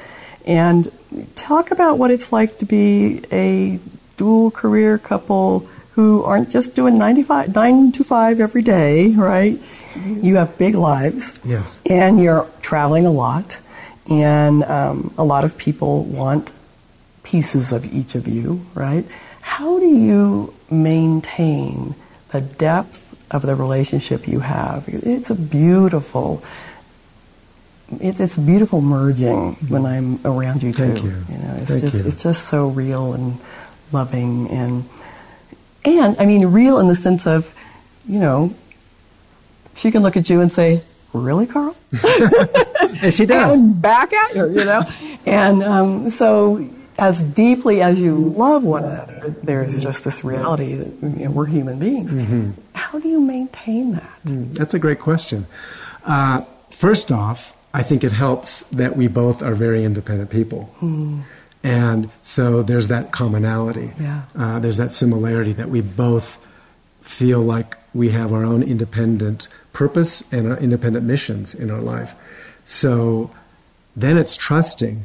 [0.44, 0.88] And
[1.34, 3.80] talk about what it's like to be a
[4.16, 5.66] dual career couple
[5.96, 9.60] who aren't just doing 95, 9 to 5 every day, right?
[9.96, 11.40] You have big lives.
[11.44, 11.80] Yes.
[11.84, 13.56] And you're traveling a lot.
[14.08, 16.52] And um, a lot of people want
[17.26, 19.04] pieces of each of you, right?
[19.40, 21.96] How do you maintain
[22.30, 24.84] the depth of the relationship you have?
[24.86, 26.42] It's a beautiful,
[28.00, 30.94] it's, it's a beautiful merging when I'm around you too.
[30.94, 31.06] Thank too.
[31.06, 31.38] you.
[31.38, 32.08] know, it's Thank just you.
[32.08, 33.38] it's just so real and
[33.90, 34.88] loving and
[35.84, 37.52] and I mean real in the sense of,
[38.08, 38.54] you know,
[39.74, 41.76] she can look at you and say, "Really, Carl?"
[43.02, 43.60] And she does.
[43.60, 44.82] and back at her, you know.
[45.26, 46.66] and um, so,
[46.98, 51.46] as deeply as you love one another, there's just this reality that you know, we're
[51.46, 52.12] human beings.
[52.12, 52.50] Mm-hmm.
[52.74, 54.18] How do you maintain that?
[54.24, 55.46] That's a great question.
[56.04, 60.72] Uh, first off, I think it helps that we both are very independent people.
[61.62, 63.92] And so there's that commonality.
[64.00, 64.22] Yeah.
[64.34, 66.38] Uh, there's that similarity that we both
[67.02, 72.14] feel like we have our own independent purpose and our independent missions in our life.
[72.64, 73.30] So
[73.94, 75.04] then it's trusting.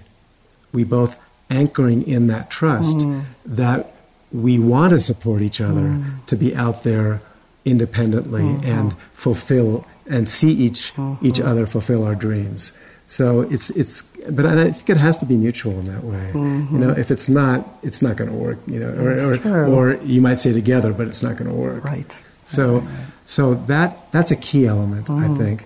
[0.72, 1.18] We both
[1.52, 3.24] anchoring in that trust Mm.
[3.46, 3.92] that
[4.32, 6.04] we want to support each other Mm.
[6.28, 7.20] to be out there
[7.66, 8.66] independently Mm-hmm.
[8.78, 11.48] and fulfill and see each each Mm-hmm.
[11.50, 12.72] other fulfill our dreams.
[13.08, 16.26] So it's it's but I think it has to be mutual in that way.
[16.34, 18.60] You know, if it's not, it's not going to work.
[18.68, 19.50] You know, or Mm-hmm.
[19.50, 21.84] Or, or you might say together, but it's not going to work.
[21.84, 22.12] Right.
[22.48, 22.84] So,
[23.26, 25.34] so that that's a key element, Mm-hmm.
[25.34, 25.66] I think,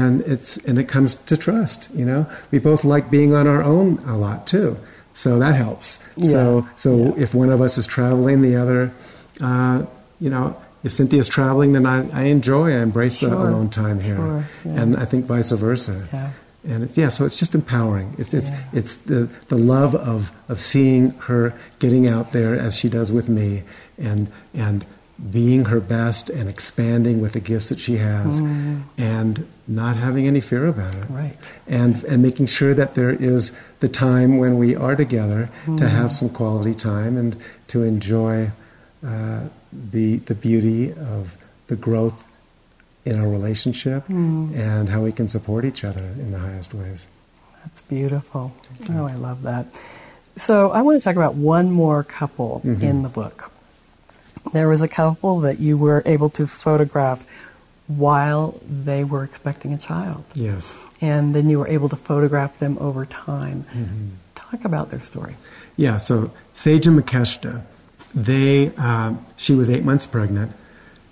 [0.00, 1.88] and it's and it comes to trust.
[1.94, 4.76] You know, we both like being on our own a lot too,
[5.14, 5.98] so that helps.
[6.22, 6.68] So, Yeah.
[6.76, 8.92] so if one of us is traveling, the other,
[9.40, 9.84] uh,
[10.20, 14.16] you know, if Cynthia's traveling, then I, I enjoy, I embrace the alone time here,
[14.16, 14.80] Sure, yeah.
[14.82, 16.06] and I think vice versa.
[16.12, 16.30] Yeah.
[16.66, 18.14] And it's yeah, so it's just empowering.
[18.18, 18.58] It's it's Yeah.
[18.72, 23.28] it's the the love of of seeing her getting out there as she does with
[23.28, 23.64] me,
[23.98, 24.84] and and
[25.30, 28.40] being her best and expanding with the gifts that she has,
[28.98, 31.04] and not having any fear about it.
[31.08, 31.36] Right.
[31.66, 35.78] And and making sure that there is the time when we are together Mm.
[35.78, 37.36] to have some quality time and
[37.68, 38.50] to enjoy
[39.06, 39.40] uh,
[39.72, 41.36] the the beauty of
[41.68, 42.24] the growth
[43.04, 44.54] in our relationship Mm.
[44.56, 47.06] and how we can support each other in the highest ways.
[47.64, 48.52] That's beautiful.
[48.90, 49.66] Oh, I love that.
[50.36, 52.84] So I want to talk about one more couple Mm-hmm.
[52.84, 53.50] in the book.
[54.52, 57.24] There was a couple that you were able to photograph
[57.86, 60.24] while they were expecting a child.
[60.34, 60.74] Yes.
[61.00, 63.66] And then you were able to photograph them over time.
[63.72, 64.08] Mm-hmm.
[64.34, 65.36] Talk about their story.
[65.76, 67.62] Yeah, so Sage and Makeshta,
[68.14, 70.52] they, um, she was eight months pregnant,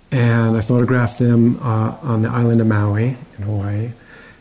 [0.09, 3.91] and I photographed them uh, on the island of Maui in Hawaii,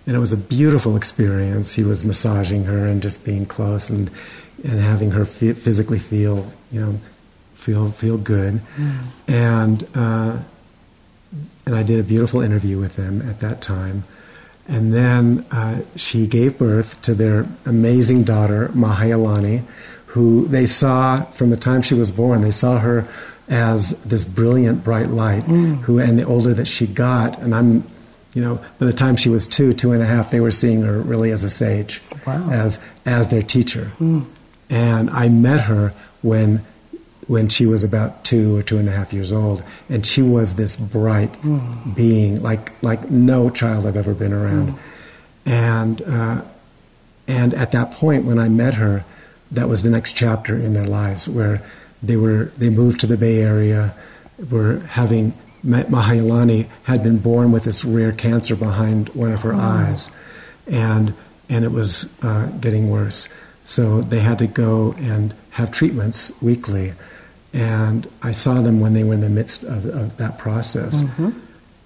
[0.06, 1.74] and it was a beautiful experience.
[1.74, 4.10] He was massaging her and just being close and
[4.64, 7.00] and having her fe- physically feel, you know,
[7.54, 8.60] feel feel good,
[9.26, 10.38] and uh,
[11.66, 14.04] and I did a beautiful interview with them at that time.
[14.68, 19.62] And then uh, she gave birth to their amazing daughter, Mahayalani,
[20.06, 22.42] who they saw from the time she was born.
[22.42, 23.08] They saw her
[23.48, 25.42] as this brilliant, bright light.
[25.42, 27.82] Who, and the older that she got, and I'm,
[28.34, 30.82] you know, by the time she was two, two and a half, they were seeing
[30.82, 32.48] her really as a sage, Wow.
[32.50, 33.90] as as their teacher.
[34.70, 36.64] And I met her when
[37.28, 40.56] when she was about two or two and a half years old, and she was
[40.56, 41.36] this bright
[41.94, 44.78] being, like like no child I've ever been around.
[45.46, 46.42] And uh,
[47.28, 49.04] and at that point, when I met her,
[49.50, 51.62] that was the next chapter in their lives, where
[52.02, 53.94] they were they moved to the Bay Area,
[54.50, 55.32] were having
[55.64, 60.10] Mahayalani had been born with this rare cancer behind one of her eyes,
[60.66, 61.14] and
[61.48, 63.28] and it was uh, getting worse.
[63.64, 66.94] So they had to go and have treatments weekly,
[67.52, 71.02] and I saw them when they were in the midst of, of that process.
[71.02, 71.30] Mm-hmm.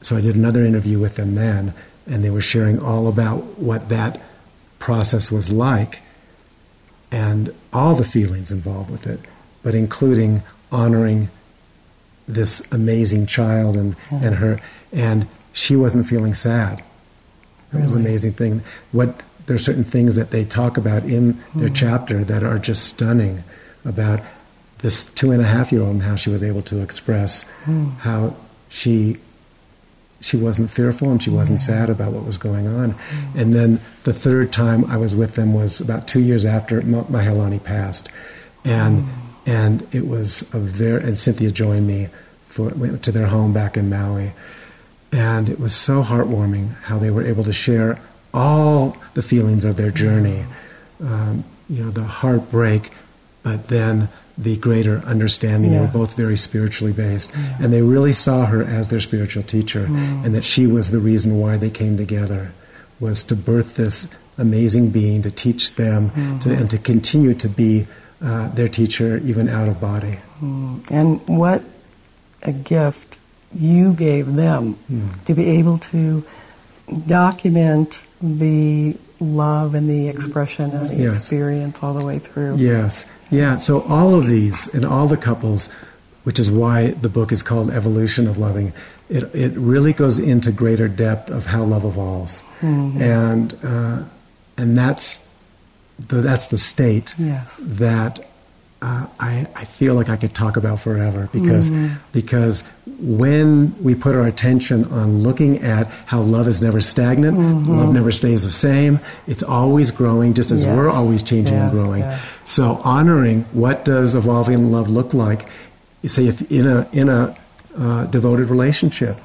[0.02, 1.74] So I did another interview with them then,
[2.06, 4.20] and they were sharing all about what that
[4.78, 6.00] process was like
[7.10, 9.20] and all the feelings involved with it,
[9.62, 11.28] but including honoring
[12.28, 14.24] this amazing child and, mm-hmm.
[14.24, 14.60] and her
[14.92, 16.82] and she wasn't feeling sad.
[17.72, 18.62] It was an amazing thing.
[18.92, 21.74] What there are certain things that they talk about in their mm-hmm.
[21.74, 23.44] chapter that are just stunning
[23.84, 24.20] about
[24.78, 27.90] this two and a half year old and how she was able to express hmm.
[28.00, 28.34] how
[28.68, 29.16] she
[30.20, 32.90] she wasn't fearful and she wasn't sad about what was going on.
[32.90, 33.38] Hmm.
[33.38, 37.62] And then the third time I was with them was about two years after Mahalani
[37.62, 38.08] passed,
[38.64, 39.50] and hmm.
[39.50, 42.08] and it was a very and Cynthia joined me
[42.48, 44.32] for went to their home back in Maui,
[45.12, 48.00] and it was so heartwarming how they were able to share
[48.34, 50.44] all the feelings of their journey,
[51.00, 52.90] um, you know, the heartbreak,
[53.42, 55.70] but then the greater understanding.
[55.72, 59.86] They were both very spiritually based, and they really saw her as their spiritual teacher,
[59.86, 62.52] and that she was the reason why they came together,
[63.00, 67.86] was to birth this amazing being, to teach them, to, and to continue to be
[68.22, 70.18] uh, their teacher even out of body.
[70.42, 71.62] And what
[72.42, 73.16] a gift
[73.54, 75.08] you gave them Hmm.
[75.24, 76.24] to be able to
[77.06, 81.16] document the love and the expression and the Yes.
[81.16, 82.56] experience all the way through.
[82.56, 83.04] Yes.
[83.30, 83.56] Yeah.
[83.56, 85.68] So all of these and all the couples,
[86.24, 88.72] which is why the book is called Evolution of Loving,
[89.08, 92.42] it, it really goes into greater depth of how love evolves.
[92.60, 94.02] And, uh,
[94.56, 95.18] and that's,
[96.08, 97.60] the, that's the state Yes.
[97.62, 98.26] that
[98.82, 101.70] uh, I, I feel like I could talk about forever because,
[102.12, 102.62] because
[103.00, 108.12] when we put our attention on looking at how love is never stagnant, love never
[108.12, 112.02] stays the same, it's always growing just as we're always changing and growing.
[112.44, 115.48] So honoring what does evolving love look like?
[116.06, 117.34] Say if in a in a
[117.78, 119.18] uh, devoted relationship,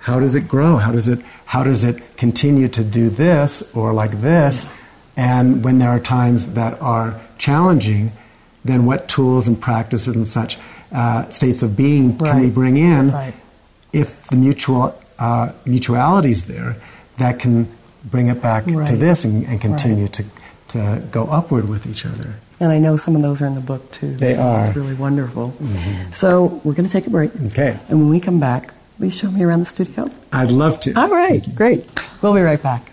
[0.00, 0.76] how does it grow?
[0.76, 4.66] How does it how does it continue to do this or like this?
[5.16, 8.12] And when there are times that are challenging,
[8.66, 10.58] then what tools and practices and such
[10.92, 13.34] uh, states of being can we bring in Right.
[13.92, 16.76] if the mutual uh, mutuality is there
[17.18, 17.68] that can
[18.04, 20.12] bring it back to this and, and continue Right.
[20.14, 20.24] to,
[20.68, 22.34] to go upward with each other.
[22.60, 24.14] And I know some of those are in the book too.
[24.16, 24.58] They so are.
[24.58, 24.66] Mm-hmm.
[24.68, 25.54] It's really wonderful.
[26.12, 27.30] So we're going to take a break.
[27.46, 27.78] Okay.
[27.88, 30.10] And when we come back, will you show me around the studio?
[30.32, 30.94] I'd love to.
[30.98, 31.84] All right, great.
[32.22, 32.92] We'll be right back.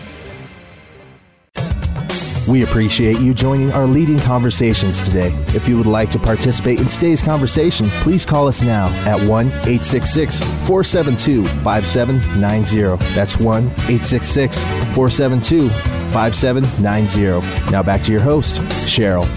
[2.47, 5.31] We appreciate you joining our leading conversations today.
[5.49, 9.47] If you would like to participate in today's conversation, please call us now at 1
[9.47, 13.13] 866 472 5790.
[13.13, 17.71] That's 1 866 472 5790.
[17.71, 18.55] Now back to your host,
[18.87, 19.27] Cheryl.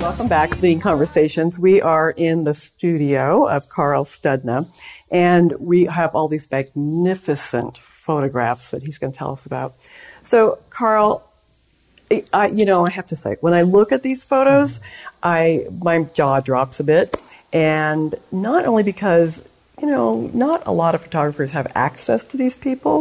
[0.00, 1.60] Welcome back to the conversations.
[1.60, 4.66] We are in the studio of Carl Studna,
[5.12, 9.76] and we have all these magnificent photographs that he's going to tell us about.
[10.24, 11.28] So, Carl,
[12.32, 14.80] I, you know, I have to say, when I look at these photos,
[15.22, 17.16] I my jaw drops a bit,
[17.52, 19.42] and not only because
[19.80, 22.96] you know, not a lot of photographers have access to these people,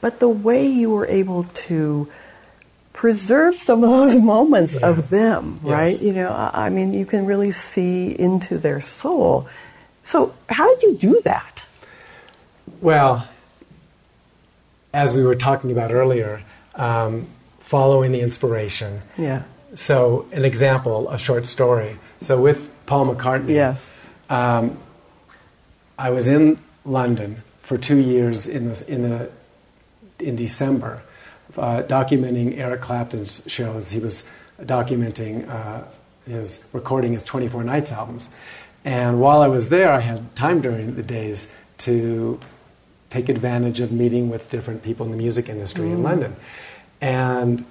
[0.00, 2.08] but the way you were able to
[2.92, 5.70] preserve some of those moments of them, Yes.
[5.72, 6.00] right?
[6.02, 9.46] You know, I I mean, you can really see into their soul.
[10.02, 11.64] So, how did you do that?
[12.80, 13.28] Well,
[14.92, 16.42] as we were talking about earlier,
[16.74, 17.26] um,
[17.68, 19.02] following the inspiration.
[19.18, 19.42] Yeah.
[19.74, 21.98] So, an example, a short story.
[22.20, 23.86] So, with Paul McCartney, Yes.
[24.30, 24.78] um,
[25.98, 29.30] I was in London for two years in the, in the
[30.18, 31.02] in December,
[31.58, 33.90] uh, documenting Eric Clapton's shows.
[33.90, 34.24] He was
[34.62, 35.82] documenting uh,
[36.26, 38.28] his recording his 24 Nights albums,
[38.84, 42.40] and while I was there, I had time during the days to
[43.10, 46.34] take advantage of meeting with different people in the music industry in London,
[47.00, 47.64] and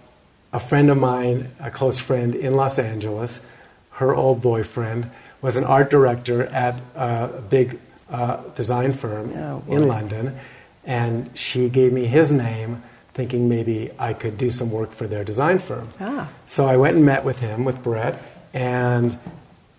[0.53, 3.45] a friend of mine, a close friend in Los Angeles,
[3.91, 5.09] her old boyfriend
[5.41, 10.39] was an art director at a big uh, design firm Oh, in London,
[10.86, 12.82] and she gave me his name,
[13.13, 15.89] thinking maybe I could do some work for their design firm.
[15.99, 16.30] Ah.
[16.47, 18.21] So I went and met with him, with Brett,
[18.53, 19.17] and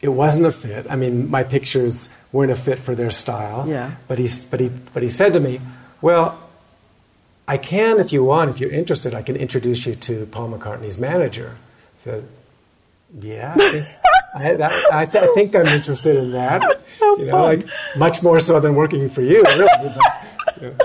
[0.00, 0.86] it wasn't a fit.
[0.90, 3.64] I mean, my pictures weren't a fit for their style.
[3.66, 3.92] Yeah.
[4.06, 5.60] But he, but he, but he said to me,
[6.00, 6.38] "Well,
[7.48, 10.98] I can, if you want, if you're interested, I can introduce you to Paul McCartney's
[10.98, 11.56] manager."
[12.04, 12.28] Said,
[13.20, 13.86] "Yeah, I think,
[14.34, 16.62] I, that, I, th- I think I'm interested in that.
[17.00, 20.76] you know, like much more so than working for you, really." But, you know.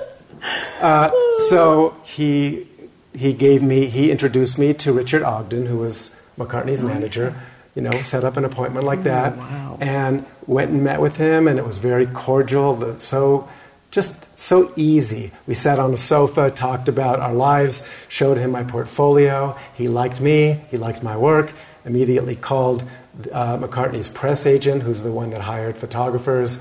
[0.82, 1.12] Uh,
[1.50, 2.68] so he
[3.14, 7.36] he gave me he introduced me to Richard Ogden, who was McCartney's manager.
[7.76, 9.78] You know, set up an appointment like that, wow.
[9.82, 12.76] and went and met with him, and it was very cordial.
[12.76, 13.50] the- So
[13.94, 15.32] just so easy.
[15.46, 19.56] We sat on a sofa, talked about our lives, showed him my portfolio.
[19.76, 21.54] He liked me, he liked my work.
[21.86, 22.84] Immediately called
[23.32, 26.60] uh, McCartney's press agent, who's the one that hired photographers,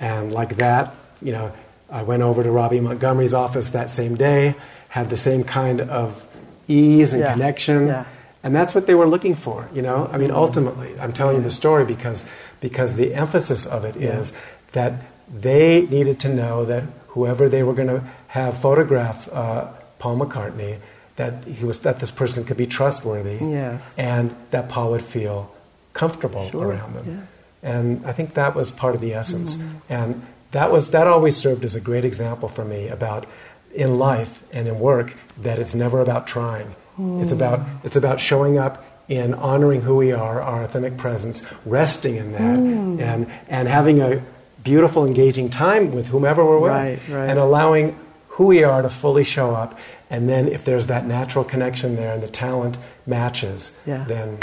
[0.00, 1.52] and like that, you know,
[1.90, 4.54] I went over to Robbie Montgomery's office that same day,
[4.88, 6.24] had the same kind of
[6.68, 7.88] ease and Yeah, connection.
[7.88, 8.04] yeah.
[8.42, 10.08] And that's what they were looking for, you know?
[10.10, 12.24] I mean, ultimately, I'm telling you the story because,
[12.60, 14.32] because the emphasis of it is
[14.72, 14.94] that
[15.32, 19.68] they needed to know that whoever they were going to have photograph uh,
[19.98, 20.78] Paul McCartney,
[21.16, 23.94] that, he was, that this person could be trustworthy Yes.
[23.96, 25.52] and that Paul would feel
[25.92, 27.04] comfortable Sure, around them.
[27.06, 27.68] yeah.
[27.70, 29.56] And I think that was part of the essence.
[29.56, 29.78] Mm-hmm.
[29.88, 33.26] And that was that always served as a great example for me about
[33.74, 36.74] in life and in work that it's never about trying.
[36.98, 37.32] It's mm.
[37.32, 42.32] about it's about showing up in honoring who we are, our authentic presence, resting in
[42.32, 43.00] that, mm.
[43.00, 44.22] and and having a
[44.64, 47.28] beautiful, engaging time with whomever we're with, Right, right.
[47.30, 47.98] and allowing
[48.28, 49.78] who we are to fully show up.
[50.10, 54.04] And then, if there's that natural connection there and the talent matches, Yeah.
[54.06, 54.38] then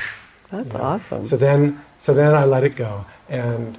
[0.51, 0.83] That's you know.
[0.83, 1.25] awesome.
[1.25, 3.77] So then, so then I let it go, and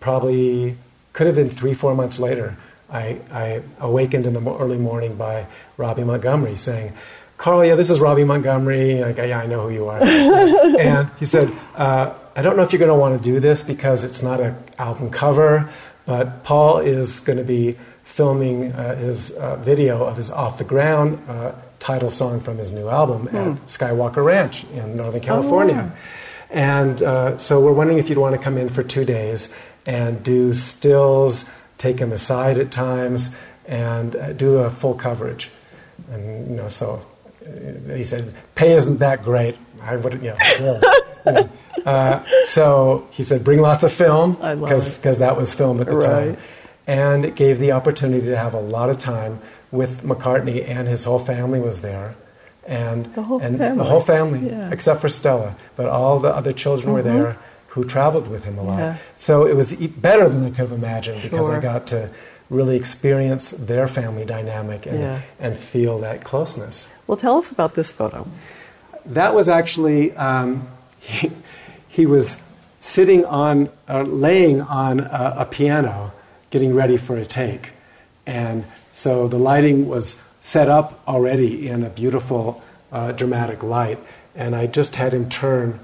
[0.00, 0.76] probably
[1.12, 2.56] could have been three, four months later.
[2.90, 5.46] I, I awakened in the early morning by
[5.76, 6.92] Robbie Montgomery saying,
[7.42, 9.00] "Carl, yeah, this is Robbie Montgomery.
[9.00, 10.00] Like, yeah, I know who you are."
[10.78, 13.62] and he said, uh, "I don't know if you're going to want to do this
[13.62, 15.68] because it's not an album cover,
[16.06, 20.64] but Paul is going to be filming uh, his uh, video of his Off the
[20.64, 25.92] Ground uh, title song from his new album at Skywalker Ranch in Northern California." wow.
[26.48, 29.52] And uh, so we're wondering if you'd want to come in for two days
[29.84, 31.44] and do stills,
[31.78, 33.34] take him aside at times,
[33.66, 35.50] and uh, do a full coverage.
[36.12, 37.04] And you know, so
[37.94, 40.80] he said, "Pay isn't that great." I would, you know, really,
[41.26, 41.48] you know.
[41.84, 46.04] Uh, so he said, "Bring lots of film because that was film at the Right.
[46.04, 46.36] time."
[46.86, 49.40] And it gave the opportunity to have a lot of time
[49.70, 52.14] with McCartney, and his whole family was there.
[52.66, 53.78] And, The whole and family.
[53.78, 54.68] the whole family, Yeah.
[54.70, 57.36] except for Stella, but all the other children were there
[57.68, 58.78] who traveled with him a lot.
[58.78, 58.94] Yeah.
[59.16, 62.08] So it was better than I could have imagined because I got to
[62.52, 65.20] really experience their family dynamic and, Yeah.
[65.40, 66.86] and feel that closeness.
[67.06, 68.26] well, tell us about this photo.
[69.06, 70.68] That was actually, um,
[71.00, 71.30] he,
[71.88, 72.36] he was
[72.78, 76.12] sitting on, uh, laying on a, a piano,
[76.50, 77.70] getting ready for a take.
[78.26, 83.98] And so the lighting was set up already in a beautiful, uh, dramatic light.
[84.34, 85.80] And I just had him turn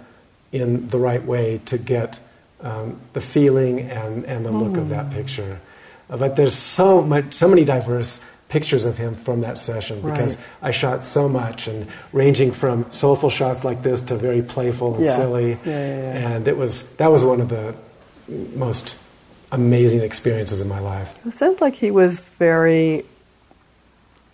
[0.52, 2.20] in the right way to get
[2.60, 5.60] um, the feeling and, and the look of that picture.
[6.08, 10.44] But there's so much, so many diverse pictures of him from that session because Right.
[10.62, 15.04] I shot so much and ranging from soulful shots like this to very playful and
[15.04, 15.16] Yeah.
[15.16, 15.50] silly.
[15.50, 16.28] Yeah, yeah, yeah.
[16.36, 17.74] And it was that was one of the
[18.56, 18.96] most
[19.52, 21.10] amazing experiences in my life.
[21.26, 23.04] It sounds like he was very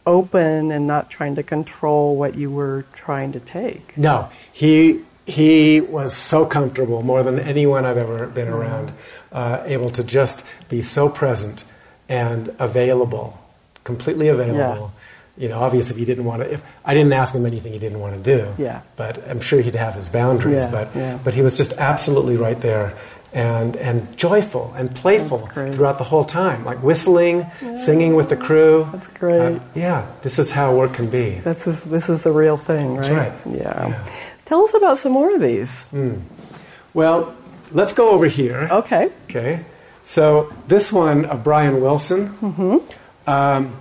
[0.07, 3.97] open and not trying to control what you were trying to take.
[3.97, 8.93] No, he he was so comfortable, more than anyone I've ever been around,
[9.35, 11.65] uh, able to just be so present
[12.09, 13.39] and available,
[13.83, 14.93] completely available.
[15.37, 16.53] You know, obviously, if he didn't want to.
[16.55, 18.63] If, I didn't ask him anything he didn't want to do.
[18.63, 18.83] Yeah.
[18.97, 20.63] But I'm sure he'd have his boundaries.
[20.63, 21.19] Yeah, but yeah.
[21.25, 22.95] but he was just absolutely right there.
[23.33, 27.45] And, and joyful and playful throughout the whole time, like whistling,
[27.77, 28.89] singing with the crew.
[28.93, 29.57] That's great.
[29.57, 31.41] Uh, yeah, this is how work can be.
[31.41, 33.03] This is this is the real thing, right?
[33.03, 33.57] That's right.
[33.57, 33.89] Yeah.
[33.89, 34.09] Yeah.
[34.45, 35.85] Tell us about some more of these.
[36.95, 37.35] Well,
[37.75, 38.69] let's go over here.
[38.71, 39.11] Okay.
[39.29, 39.65] Okay,
[40.05, 42.83] so this one of Brian Wilson.
[43.27, 43.77] Um,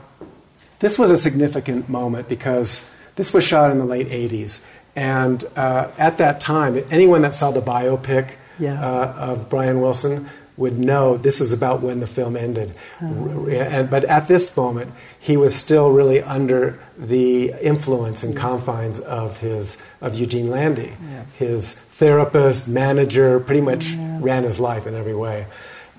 [0.80, 2.86] this was a significant moment because
[3.16, 4.64] this was shot in the late 80s.
[4.96, 8.80] And uh, at that time, anyone that saw the biopic Yeah.
[8.80, 12.76] uh, of Brian Wilson would know this is about when the film ended.
[13.02, 19.00] R- And, but at this moment, he was still really under the influence and confines
[19.00, 21.24] of, his, of Eugene Landy, Yeah.
[21.39, 21.74] his
[22.04, 25.47] therapist, manager, pretty much ran his life in every way.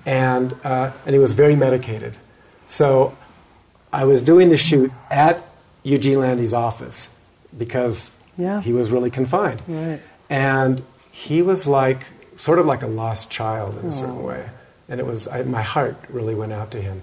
[0.05, 2.13] And, uh, and he was very medicated.
[2.67, 3.17] So
[3.91, 5.43] I was doing the shoot at
[5.81, 7.09] Eugene Landy's office
[7.57, 8.61] because Yeah.
[8.61, 9.61] he was really confined.
[9.67, 9.99] Right.
[10.29, 12.01] And he was like,
[12.37, 14.43] sort of like a lost child in a certain way.
[14.87, 17.01] And it was, I, my heart really went out to him.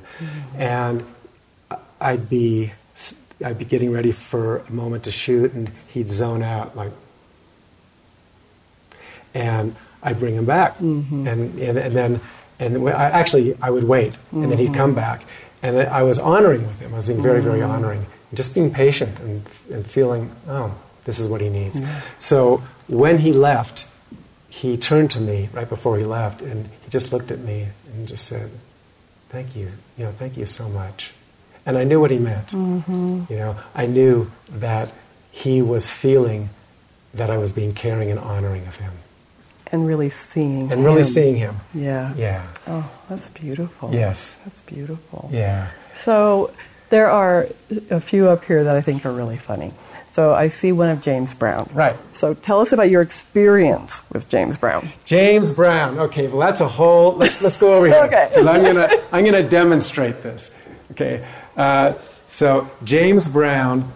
[0.56, 1.02] And
[2.00, 2.72] I'd be,
[3.44, 6.92] I'd be getting ready for a moment to shoot, and he'd zone out, like,
[9.34, 11.26] and I'd bring him back, mm-hmm.
[11.26, 12.20] and, and and then
[12.58, 15.00] and I, actually I would wait, and then he'd come mm-hmm.
[15.00, 15.24] back,
[15.62, 16.92] and I was honoring with him.
[16.92, 17.70] I was being very very mm-hmm.
[17.70, 20.74] honoring, just being patient and and feeling oh
[21.04, 21.80] this is what he needs.
[22.18, 23.86] So when he left,
[24.48, 28.06] he turned to me right before he left, and he just looked at me and
[28.06, 28.50] just said,
[29.30, 31.12] "Thank you, you know, thank you so much."
[31.64, 32.52] And I knew what he meant.
[33.30, 34.92] You know, I knew that
[35.30, 36.50] he was feeling
[37.14, 38.92] that I was being caring and honoring of him,
[39.72, 40.70] And really seeing.
[40.70, 41.04] and really him.
[41.04, 41.56] seeing him.
[41.74, 42.14] Yeah.
[42.14, 42.46] Yeah.
[42.66, 43.90] Oh, that's beautiful.
[43.92, 44.36] Yes.
[44.44, 45.30] That's beautiful.
[45.32, 45.68] Yeah.
[46.04, 46.52] So
[46.90, 47.48] there are
[47.90, 49.72] a few up here that I think are really funny.
[50.10, 51.70] So I see one of James Brown.
[51.72, 51.96] Right.
[52.14, 54.90] So tell us about your experience with James Brown.
[55.06, 55.98] James Brown.
[55.98, 57.14] Okay, well that's a whole.
[57.16, 58.26] Let's let's go over here Okay.
[58.28, 60.50] because I'm gonna I'm gonna demonstrate this.
[60.90, 61.94] Okay, uh,
[62.28, 63.90] so James Brown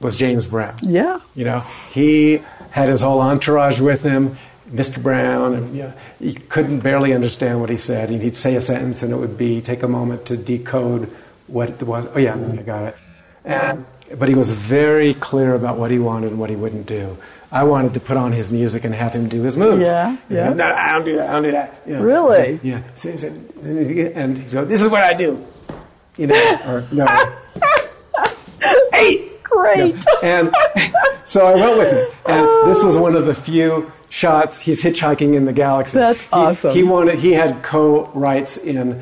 [0.00, 0.76] was James Brown.
[0.82, 1.20] Yeah.
[1.34, 1.60] You know,
[1.92, 4.36] he had his whole entourage with him.
[4.70, 5.02] Mr.
[5.02, 8.08] Brown, and you know, he couldn't barely understand what he said.
[8.08, 11.10] He'd say a sentence, and it would be take a moment to decode
[11.48, 12.06] what it was.
[12.14, 12.96] Oh yeah, I got it.
[13.44, 13.84] And
[14.16, 17.16] but he was very clear about what he wanted and what he wouldn't do.
[17.50, 19.82] I wanted to put on his music and have him do his moves.
[19.82, 20.52] Yeah, yeah.
[20.52, 21.30] no, I don't do that.
[21.30, 21.74] I don't do that.
[21.84, 22.60] You know, Really?
[22.62, 22.82] yeah.
[22.94, 23.32] So he said-
[23.64, 25.44] and he said, "This is what I do."
[26.16, 27.06] You know, or no.
[29.60, 30.04] Great.
[30.22, 30.54] and
[31.24, 32.16] so I went with him.
[32.26, 34.60] And this was one of the few shots.
[34.60, 35.98] He's hitchhiking in the galaxy.
[35.98, 36.74] That's He- awesome.
[36.74, 37.18] He, wanted.
[37.18, 39.00] He had co-rights in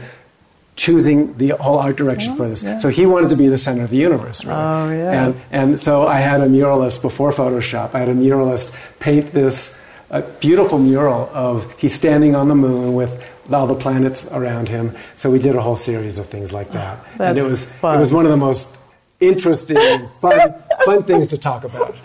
[0.77, 2.61] choosing the whole art direction for this.
[2.83, 4.45] So he wanted to be the center of the universe.
[4.45, 4.55] Right?
[4.55, 5.25] Oh, yeah.
[5.27, 7.95] And and so I had a muralist before Photoshop.
[7.95, 9.77] I had a muralist paint this
[10.11, 14.97] uh, beautiful mural of he's standing on the moon with all the planets around him.
[15.17, 16.99] So we did a whole series of things like that.
[17.19, 17.97] and it was fun.
[17.97, 18.78] it was one of the most
[19.21, 20.55] interesting, fun,
[20.85, 21.97] fun things to talk about.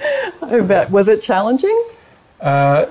[0.41, 0.91] I bet.
[0.91, 1.86] Was it challenging?
[2.39, 2.88] Uh,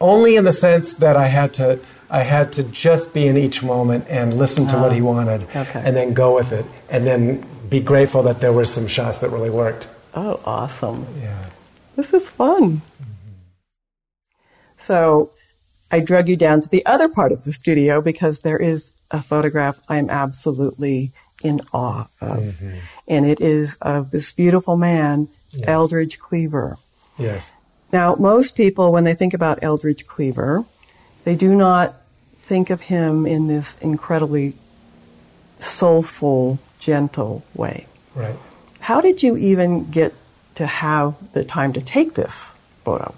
[0.00, 3.62] only in the sense that I had to, I had to just be in each
[3.62, 5.82] moment and listen to what he ah, wanted, Ah, okay.
[5.84, 9.30] and then go with it, and then be grateful that there were some shots that
[9.30, 9.88] really worked.
[10.14, 11.06] Oh, awesome.
[11.20, 11.46] Yeah.
[11.96, 12.76] This is fun.
[12.78, 13.12] Mm-hmm.
[14.78, 15.32] So
[15.90, 19.22] I drug you down to the other part of the studio because there is a
[19.22, 21.12] photograph I'm absolutely
[21.42, 22.38] in awe of.
[22.38, 22.78] Mm-hmm.
[23.08, 25.28] And it is of this beautiful man,
[25.62, 26.76] Eldridge Cleaver.
[27.18, 27.52] Yes.
[27.90, 30.64] Now, most people, when they think about Eldridge Cleaver,
[31.24, 31.94] they do not
[32.42, 34.54] think of him in this incredibly
[35.58, 37.86] soulful, gentle way.
[38.14, 38.36] Right.
[38.80, 40.14] How did you even get
[40.56, 42.52] to have the time to take this
[42.84, 43.14] photo?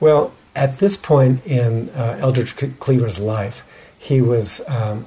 [0.00, 3.62] Well, at this point in uh, Eldridge Cleaver's life,
[3.98, 5.06] he was um,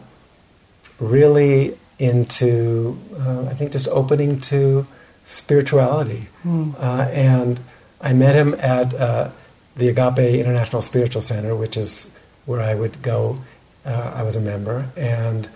[0.99, 4.87] really into, uh, I think, just opening to
[5.25, 6.27] spirituality.
[6.45, 7.59] Uh, and
[8.01, 9.29] I met him at uh,
[9.75, 12.09] the Agape International Spiritual Center, which is
[12.45, 13.39] where I would go.
[13.85, 15.47] Uh, I was a member, and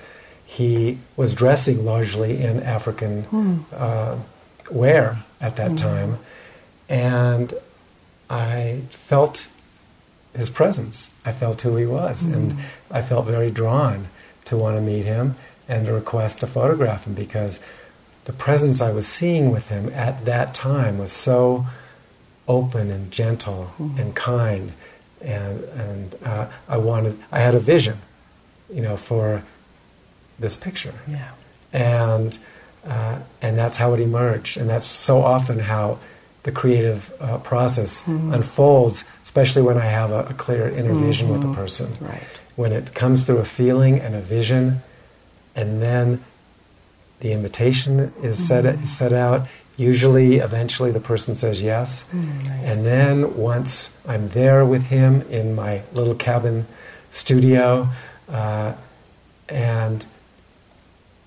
[0.45, 4.17] he was dressing largely in African uh,
[4.71, 6.17] wear at that time,
[6.89, 7.53] and
[8.29, 9.47] I felt
[10.35, 11.09] his presence.
[11.25, 12.57] I felt who he was, and
[12.91, 14.07] I felt very drawn
[14.45, 15.35] to want to meet him
[15.67, 17.59] and to request to photograph him because
[18.25, 21.65] the presence I was seeing with him at that time was so
[22.47, 24.73] open and gentle and kind,
[25.21, 27.17] and and uh, I wanted.
[27.31, 27.97] I had a vision,
[28.73, 29.43] you know, for
[30.39, 31.31] this picture Yeah.
[31.73, 32.37] and
[32.85, 34.57] uh, and that's how it emerged.
[34.57, 35.99] And that's so often how
[36.43, 41.43] the creative uh, process unfolds, especially when I have a, a clear inner vision with
[41.43, 41.91] a person.
[41.99, 42.23] Right.
[42.55, 44.81] When it comes through a feeling and a vision,
[45.57, 46.23] and then
[47.19, 48.83] the invitation is set mm-hmm.
[48.83, 49.47] is set out.
[49.75, 55.53] Usually, eventually, the person says yes, mm, and then once I'm there with him in
[55.53, 56.65] my little cabin
[57.11, 57.89] studio,
[58.29, 58.73] uh,
[59.49, 60.05] and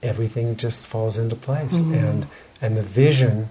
[0.02, 1.80] everything just falls into place.
[1.80, 1.94] Mm-hmm.
[1.94, 2.26] And
[2.62, 3.48] and the vision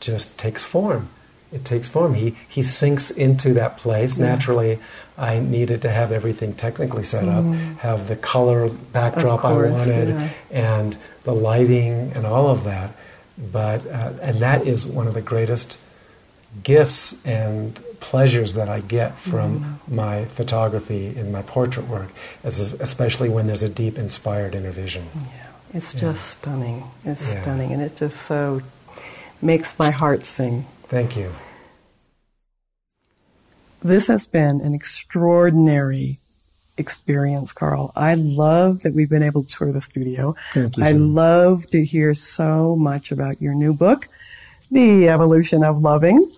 [0.00, 1.08] just takes form.
[1.50, 2.14] It takes form.
[2.14, 4.78] He he sinks into that place naturally
[5.18, 7.44] i needed to have everything technically set up
[7.78, 10.30] have the color backdrop course, i wanted yeah.
[10.50, 12.90] and the lighting and all of that
[13.36, 15.78] but uh, and that is one of the greatest
[16.62, 22.08] gifts and pleasures that I get from my photography and my portrait work,
[22.44, 25.06] as, especially when there's a deep inspired inner vision.
[25.14, 25.46] Yeah.
[25.74, 26.84] It's just stunning.
[27.04, 27.42] It's Yeah.
[27.42, 27.72] stunning.
[27.72, 28.62] And it just so
[29.42, 30.66] makes my heart sing.
[30.88, 31.32] Thank you.
[33.82, 36.18] This has been an extraordinary
[36.76, 37.92] experience, Carl.
[37.94, 40.36] I love that we've been able to tour the studio.
[40.52, 44.08] Thank you, I love to hear so much about your new book,
[44.70, 46.30] The Evolution of Loving.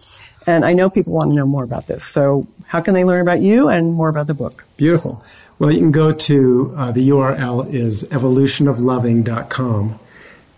[0.47, 2.05] And I know people want to know more about this.
[2.05, 4.65] So how can they learn about you and more about the book?
[4.77, 5.23] Beautiful.
[5.59, 9.99] Well, you can go to uh, the URL is evolutionofloving.com,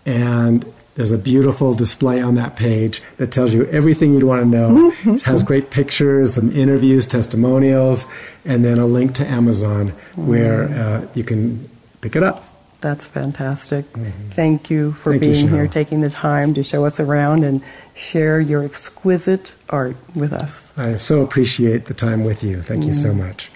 [0.05, 4.47] and there's a beautiful display on that page that tells you everything you'd want to
[4.47, 4.91] know.
[4.91, 5.15] Mm-hmm.
[5.15, 8.05] it has great pictures, some interviews, testimonials,
[8.45, 10.77] and then a link to Amazon where mm.
[10.77, 11.69] uh, you can
[12.01, 12.45] pick it up.
[12.81, 13.85] That's fantastic.
[13.93, 14.29] Mm-hmm.
[14.31, 17.63] Thank you for Thank you, being here, taking the time to show us around and
[17.95, 20.71] share your exquisite art with us.
[20.75, 22.61] I so appreciate the time with you.
[22.61, 23.25] Thank you so mm.
[23.25, 23.49] much.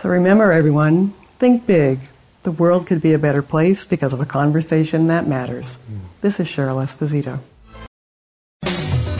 [0.00, 2.00] So remember, everyone, think big.
[2.44, 5.78] The world could be a better place because of a conversation that matters.
[6.20, 7.40] This is Cheryl Esposito.